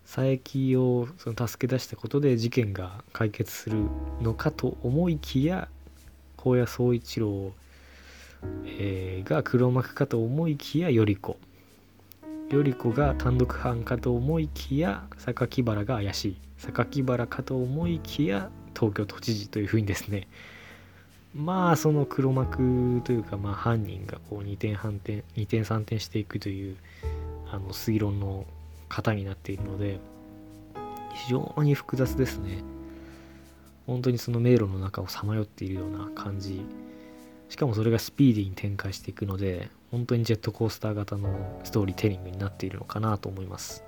[0.07, 3.87] 佐伯をその助け出したことで事件が解決する
[4.23, 5.69] のかと思いきや
[6.37, 7.53] 高野宗一郎、
[8.65, 11.37] えー、が黒幕かと思いきや頼子。
[12.49, 16.37] 頼子が単独犯かと思いきや榊原が怪しい。
[16.59, 20.29] 榊原かと思いきや東京都知事というふうにですね。
[21.35, 26.77] まあその黒幕というかまあ犯人がこう二転反転二転三転していくという
[27.51, 28.47] あの推論の
[28.89, 29.99] 型になっているので
[31.15, 32.63] 非常に複雑ですね。
[33.87, 36.65] 本当にその迷路の中をさまよっているような感じ。
[37.49, 43.85] しかもそれがスピーディーに展開していくので本当にジェットコースター型のストーリーテリングになっているのかなと思います。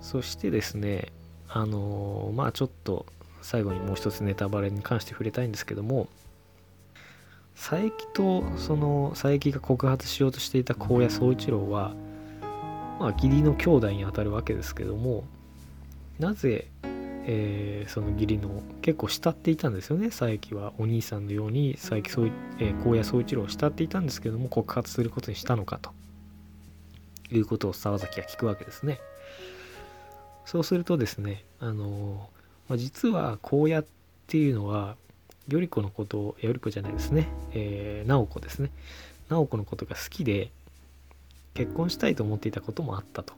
[0.00, 1.08] そしてですね
[1.48, 3.06] あのまあちょっと
[3.42, 6.08] 最後にもう一つネタバレに関して触れたいんですけども
[7.60, 11.94] 佐伯とその佐伯が告発しようとしていた高野宗一郎は
[12.98, 15.24] まあ義理の兄弟にあたるわけですけども
[16.18, 25.90] なぜ、えー、その義理の結構慕っていたんですよね佐伯はお兄さんのように佐伯宗、えー、高野宗一郎を慕っていたんですけども告発することにしたのかと
[27.30, 28.98] いうことを沢崎が聞くわけですね。
[30.46, 32.30] そうするとですねあの、
[32.68, 33.84] まあ、実は荒野っ
[34.26, 34.96] ていうのは
[35.50, 38.70] 頼子のことを頼子じゃないですね、えー、直子ですね。
[39.28, 40.50] 直子のことが好きで
[41.54, 43.34] 結婚したいと思っていたこともあったと、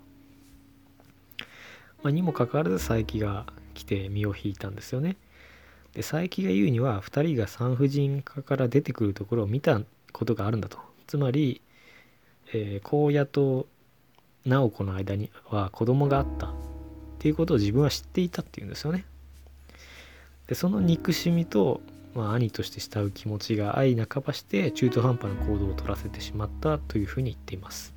[2.02, 5.16] まあ、にもかかわらず佐伯が来て身を引いたんですよね。
[5.94, 9.80] で佐伯が言うには2人が産婦人科から出てくるところを見た
[10.12, 10.78] ことがあるんだと。
[11.06, 11.60] つまり、
[12.52, 13.66] えー、荒野と
[14.44, 16.54] 直子の間には子供があった。
[17.22, 19.04] っていうことを自分は知っていたっていうんですよね。
[20.48, 21.80] でその憎しみと、
[22.14, 27.94] まあ、兄として慕う気持ちが相半ばして中途半端な行動を取らせてしまったというふうに言っています。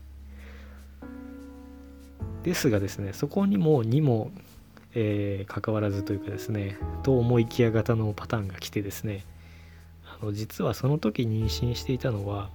[2.44, 4.32] ですがですねそこにもにも、
[4.94, 9.26] えー、関わらずというかですねと思いきや型のパターンが来てですね
[10.06, 12.50] あの実はその時妊娠していたのは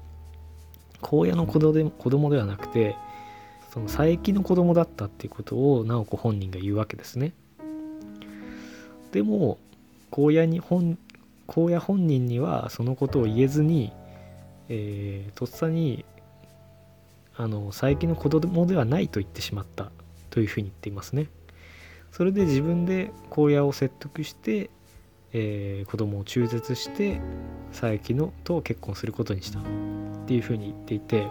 [1.03, 2.95] 荒野の子供ではなくて
[3.73, 7.33] その佐伯の子供だったっていうことを直子本人が言うわけですね
[9.11, 9.59] でも
[10.13, 10.99] 荒野に本
[11.53, 13.93] 荒野本人にはそのことを言えずに、
[14.69, 16.05] えー、とっさに
[17.37, 19.91] あの佐伯の子供ではないと言ってしまった
[20.31, 21.27] というふうに言っていますね。
[22.13, 24.71] それで自分で荒野を説得して、
[25.33, 27.21] えー、子供を中絶して
[27.73, 29.59] 佐伯のと結婚することにした。
[29.59, 29.63] っ
[30.27, 31.27] ていうふうに言っていて。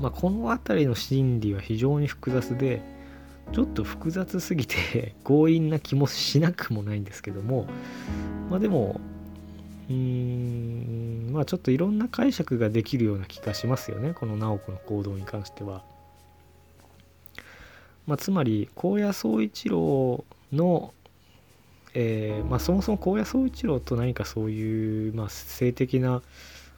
[0.00, 2.82] まあ、この辺りの心理は非常に複雑で
[3.52, 7.66] ちょっと複雑すぎて 強引な気もしなくもないんですけども
[8.50, 9.00] まあでも
[9.88, 15.84] うーんまあちょっといろんな解釈ができるような気がしますよねこの直子の行動に関しては。
[18.06, 20.94] まあ、つまり高野宗一郎の、
[21.94, 26.22] えーまあ、そもそも高野宗一郎と何かそういう、まあ、性的な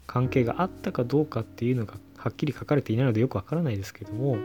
[0.07, 4.37] 関係があったかどうかっていうのがはっきり書かれていないのでよくわからないですけども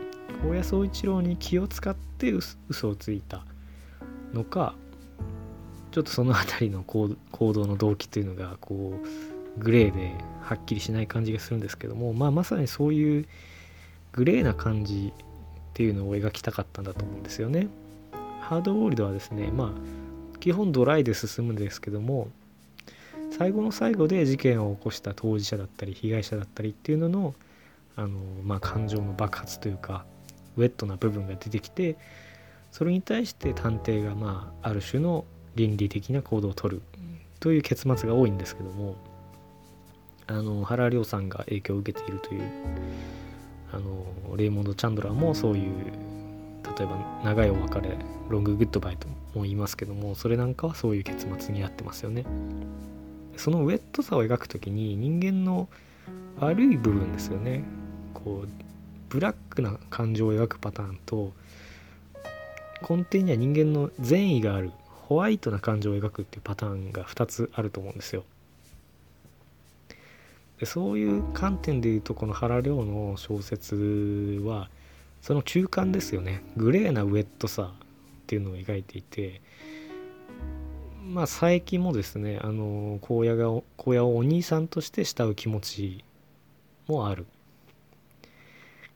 [0.42, 3.44] 高野宗一郎に気を使って嘘をついた
[4.32, 4.74] のか
[5.90, 7.16] ちょっとその辺りの 行
[7.52, 9.00] 動の動機というのがこ
[9.58, 10.12] うグレーで
[10.42, 13.26] はっきりしない感じがするんですけども、まあ、まさにそういう
[14.12, 15.22] グレーな感じっ
[15.74, 17.68] ていうのを描きたかったんだと思うんですよね。
[18.40, 22.28] ハードボイルドはですねまあ基本ドライで進むんですけども
[23.30, 27.34] 最後の最後で事件を起こした当事者だったり被害者だったりっていうのの
[27.96, 30.04] あの、まあ、感情の爆発というか
[30.56, 31.96] ウェットな部分が出てきて
[32.70, 35.24] それに対して探偵がまあある種の
[35.54, 36.82] 倫理的な行動をとる
[37.40, 38.96] という結末が多いんですけども
[40.26, 42.42] あの原尞さんが影響を受けているという
[43.72, 45.72] あのレイモンド・チャンドラーもそういう
[46.76, 47.96] 例えば長いお別れ
[48.28, 52.24] ロング・グッドバイとも言いますけどもそれなんかはそういう結末になってますよね。
[53.36, 55.68] そのウェットさを描く時に人間の
[56.38, 57.64] 悪い部分ですよね。
[58.24, 58.48] こう
[59.10, 61.32] ブラックな感情を描くパターンと
[62.88, 64.72] 根底には人間の善意がある
[65.02, 68.24] ホワイトな感情を描くっていうパターンが2つあると思うんですよ。
[70.58, 74.70] でそういう観点で言うとこの原亮の小説は
[75.20, 76.42] その中間ですよね。
[76.56, 79.40] グレーなウェットさっていうのを描いていて
[81.06, 86.04] まあ佐伯もですねあの荒野が荒野をお兄さんとして慕う気持ち
[86.88, 87.26] もある。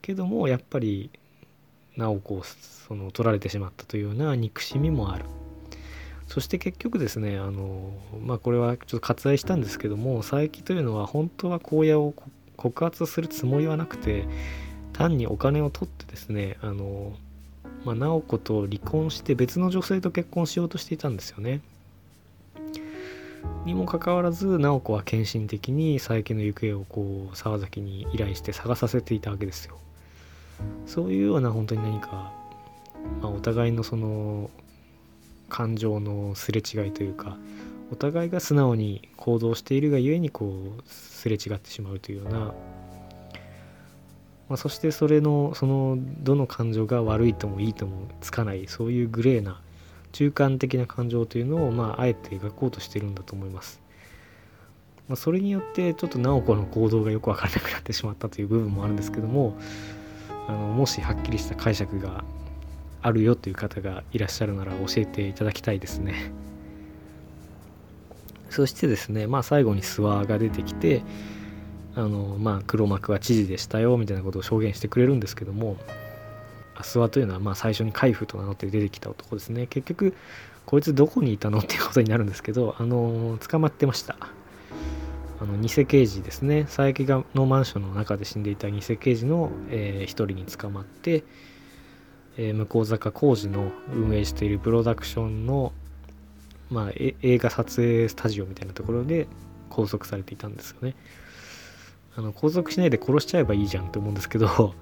[0.03, 1.11] けどもやっぱり
[1.97, 5.25] 直子をその取られてしまったというような憎しみもある
[6.29, 7.93] そして結局ですねあの
[8.25, 12.15] まあこれはちょっと割愛したんですけども佐伯というのは本当は荒野を
[12.57, 14.27] 告発するつもりはなくて
[14.93, 17.17] 単にお金を取ってですねあの、
[17.85, 21.61] まあ、直子と離婚して別の女性と結婚しようとしていたんですよね。
[23.65, 29.79] にもかかわらず直子は献身的に佐伯の行方をこう沢崎に依頼して探させていたわけですよ。
[30.87, 32.33] そういうような本当に何か、
[33.21, 34.51] まあ、お互いのその
[35.49, 37.37] 感情のすれ違いというか
[37.91, 42.55] お互いが素直に行動しているがゆえにこうすれ違ってしまうというような、ま
[44.51, 49.61] あ、そしてそれのそのどの感情が悪いともいいともつかないそういうグレーな
[50.13, 53.81] 中間的な感情というのを、まあ、あえて描こうとしてるんだと思います。
[55.09, 59.57] ま、それによってちょっと直子の行動がよく分からなくなってしまったという部分もあるんですけども
[60.49, 62.25] あのもしはっきりした解釈が
[63.03, 66.33] あるよという方がいらっしゃるなら教えていただきたいですね。
[68.51, 71.03] そしてですね、まあ最後に諏訪が出てきて、
[71.95, 75.77] あの、まあ黒幕は知事でしたよみたいなことを証言してくれるんですけども、
[76.77, 79.67] 諏訪というのはまあ最初に海部と名乗って出てきた男ですね。
[79.67, 80.15] 結局、
[80.65, 84.17] こいつどこにいたのっていうことになるんですけど、あの、捕まってました。
[85.41, 91.25] あの偽刑事ですね佐伯がのマンションの中で死んでいた偽刑事の、えー、人に捕まって、
[92.37, 95.73] えー、向坂浩二の運営しているプロダクションの、
[96.71, 99.29] まあ、映画撮影スタジオみたいなところで
[99.71, 100.95] 拘束されていたんですよね。
[102.17, 104.49] あの拘束しないで殺しちゃえばいいじゃんって思うんですけど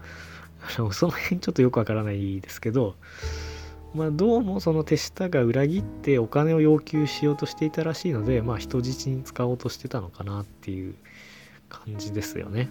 [0.79, 2.97] あのその辺ちょっとよくわからないですけど、
[3.97, 10.97] まあ、どうもその手下が裏切ってお金を要求しようとしていたらしいので、まあ、人質に使おうとしてたのかなっていう
[11.71, 12.69] 感じですよね。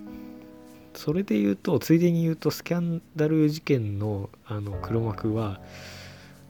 [0.94, 5.60] それで言うとついでに言うとスキャンダル事件のあの黒幕は、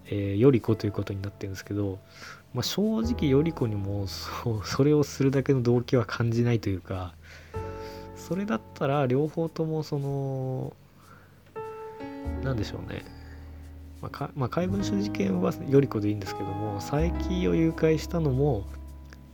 [0.07, 1.99] えー、より子ということになってるんですけど、
[2.53, 7.15] まあ、正直より子にもそそれをするだけの動機は感じないというか
[8.17, 10.73] それだったら両方ともその
[12.43, 13.14] 何でしょうね
[14.05, 18.65] まあ、まあ、怪文書事件はより子でいいんですけども佐伯を誘拐したのも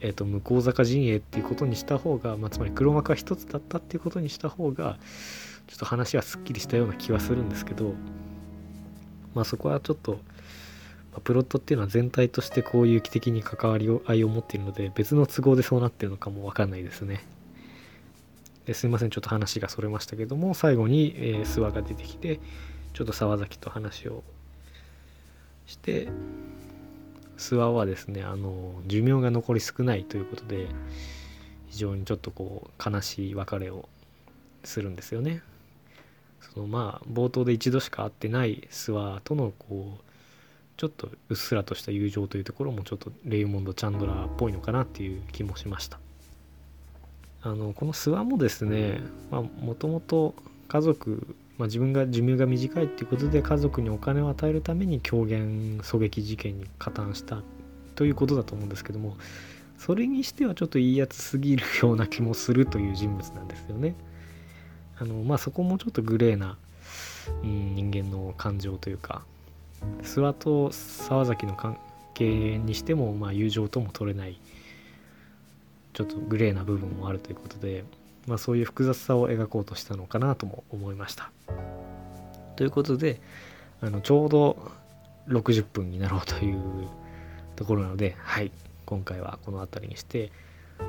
[0.04, 4.98] えーと、向こう坂陣営っていうことにした方が、まあ、つまり黒幕は一つだったっていうことにした方が
[5.68, 7.94] ちょっと話はすっきりしたような気はするんですけど
[9.36, 10.18] まあそこはちょっと、ま
[11.18, 17.24] あ、プロットっていうのは全体としてこういう機的に関わり合いを持っているので別の都合でそうなってるのかもわかんないですね。
[18.66, 22.40] ですいませんちょっと話がそれましたけども最後に、えー、諏訪が出てきて
[22.94, 24.24] ちょっと沢崎と話を
[25.72, 26.10] して
[27.38, 30.68] 諏訪はですねあの寿命が残り少ないということで
[31.70, 33.88] 非常にちょっとこう悲しい別れを
[34.64, 35.42] するんですよね。
[36.54, 40.04] そのまあ冒頭で一度しか会ってない諏訪とのこう
[40.78, 46.00] ちょっとうっすらとした友情というところもちょっとレイモンド・チャンドラーっぽいのかなっていう気もしました。
[47.44, 49.02] あのこの諏訪もですね
[49.32, 50.36] もともと
[50.68, 57.44] 家族、まあ、自分が寿命が短いっていうことで家族にお金を与えるために狂言狙撃事件に加担した
[57.94, 59.16] ということだと思うんですけども
[59.78, 63.94] それにしてはちょっといいやつすぎるような気もするという人物なんですよね。
[64.98, 66.58] あのまあそこもちょっとグレーな、
[67.44, 69.22] うん、人間の感情というか
[70.02, 71.78] 諏訪と沢崎の関
[72.16, 74.40] 係にしても、まあ、友情とも取れない
[75.94, 77.84] ちょっとグレーな部分もあるということで、
[78.28, 81.32] まあ、そういう複雑さを描こうとしたのかなとも思いました。
[82.56, 83.20] ということで
[83.82, 84.72] あのちょうど
[85.28, 86.62] 60分になろうという
[87.56, 88.52] ところなのではい
[88.86, 90.32] 今回はこの辺りにして、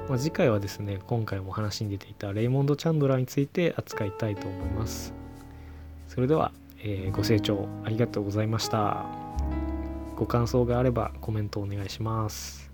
[0.09, 5.15] まあ、次回はですね今回も話に出ていたレイモンド・チャンドラーについて扱いたいと思います。
[6.09, 9.07] それでは、えー、ご清聴ありがとうございました。
[10.17, 12.72] ご感想があればコメントお願いします。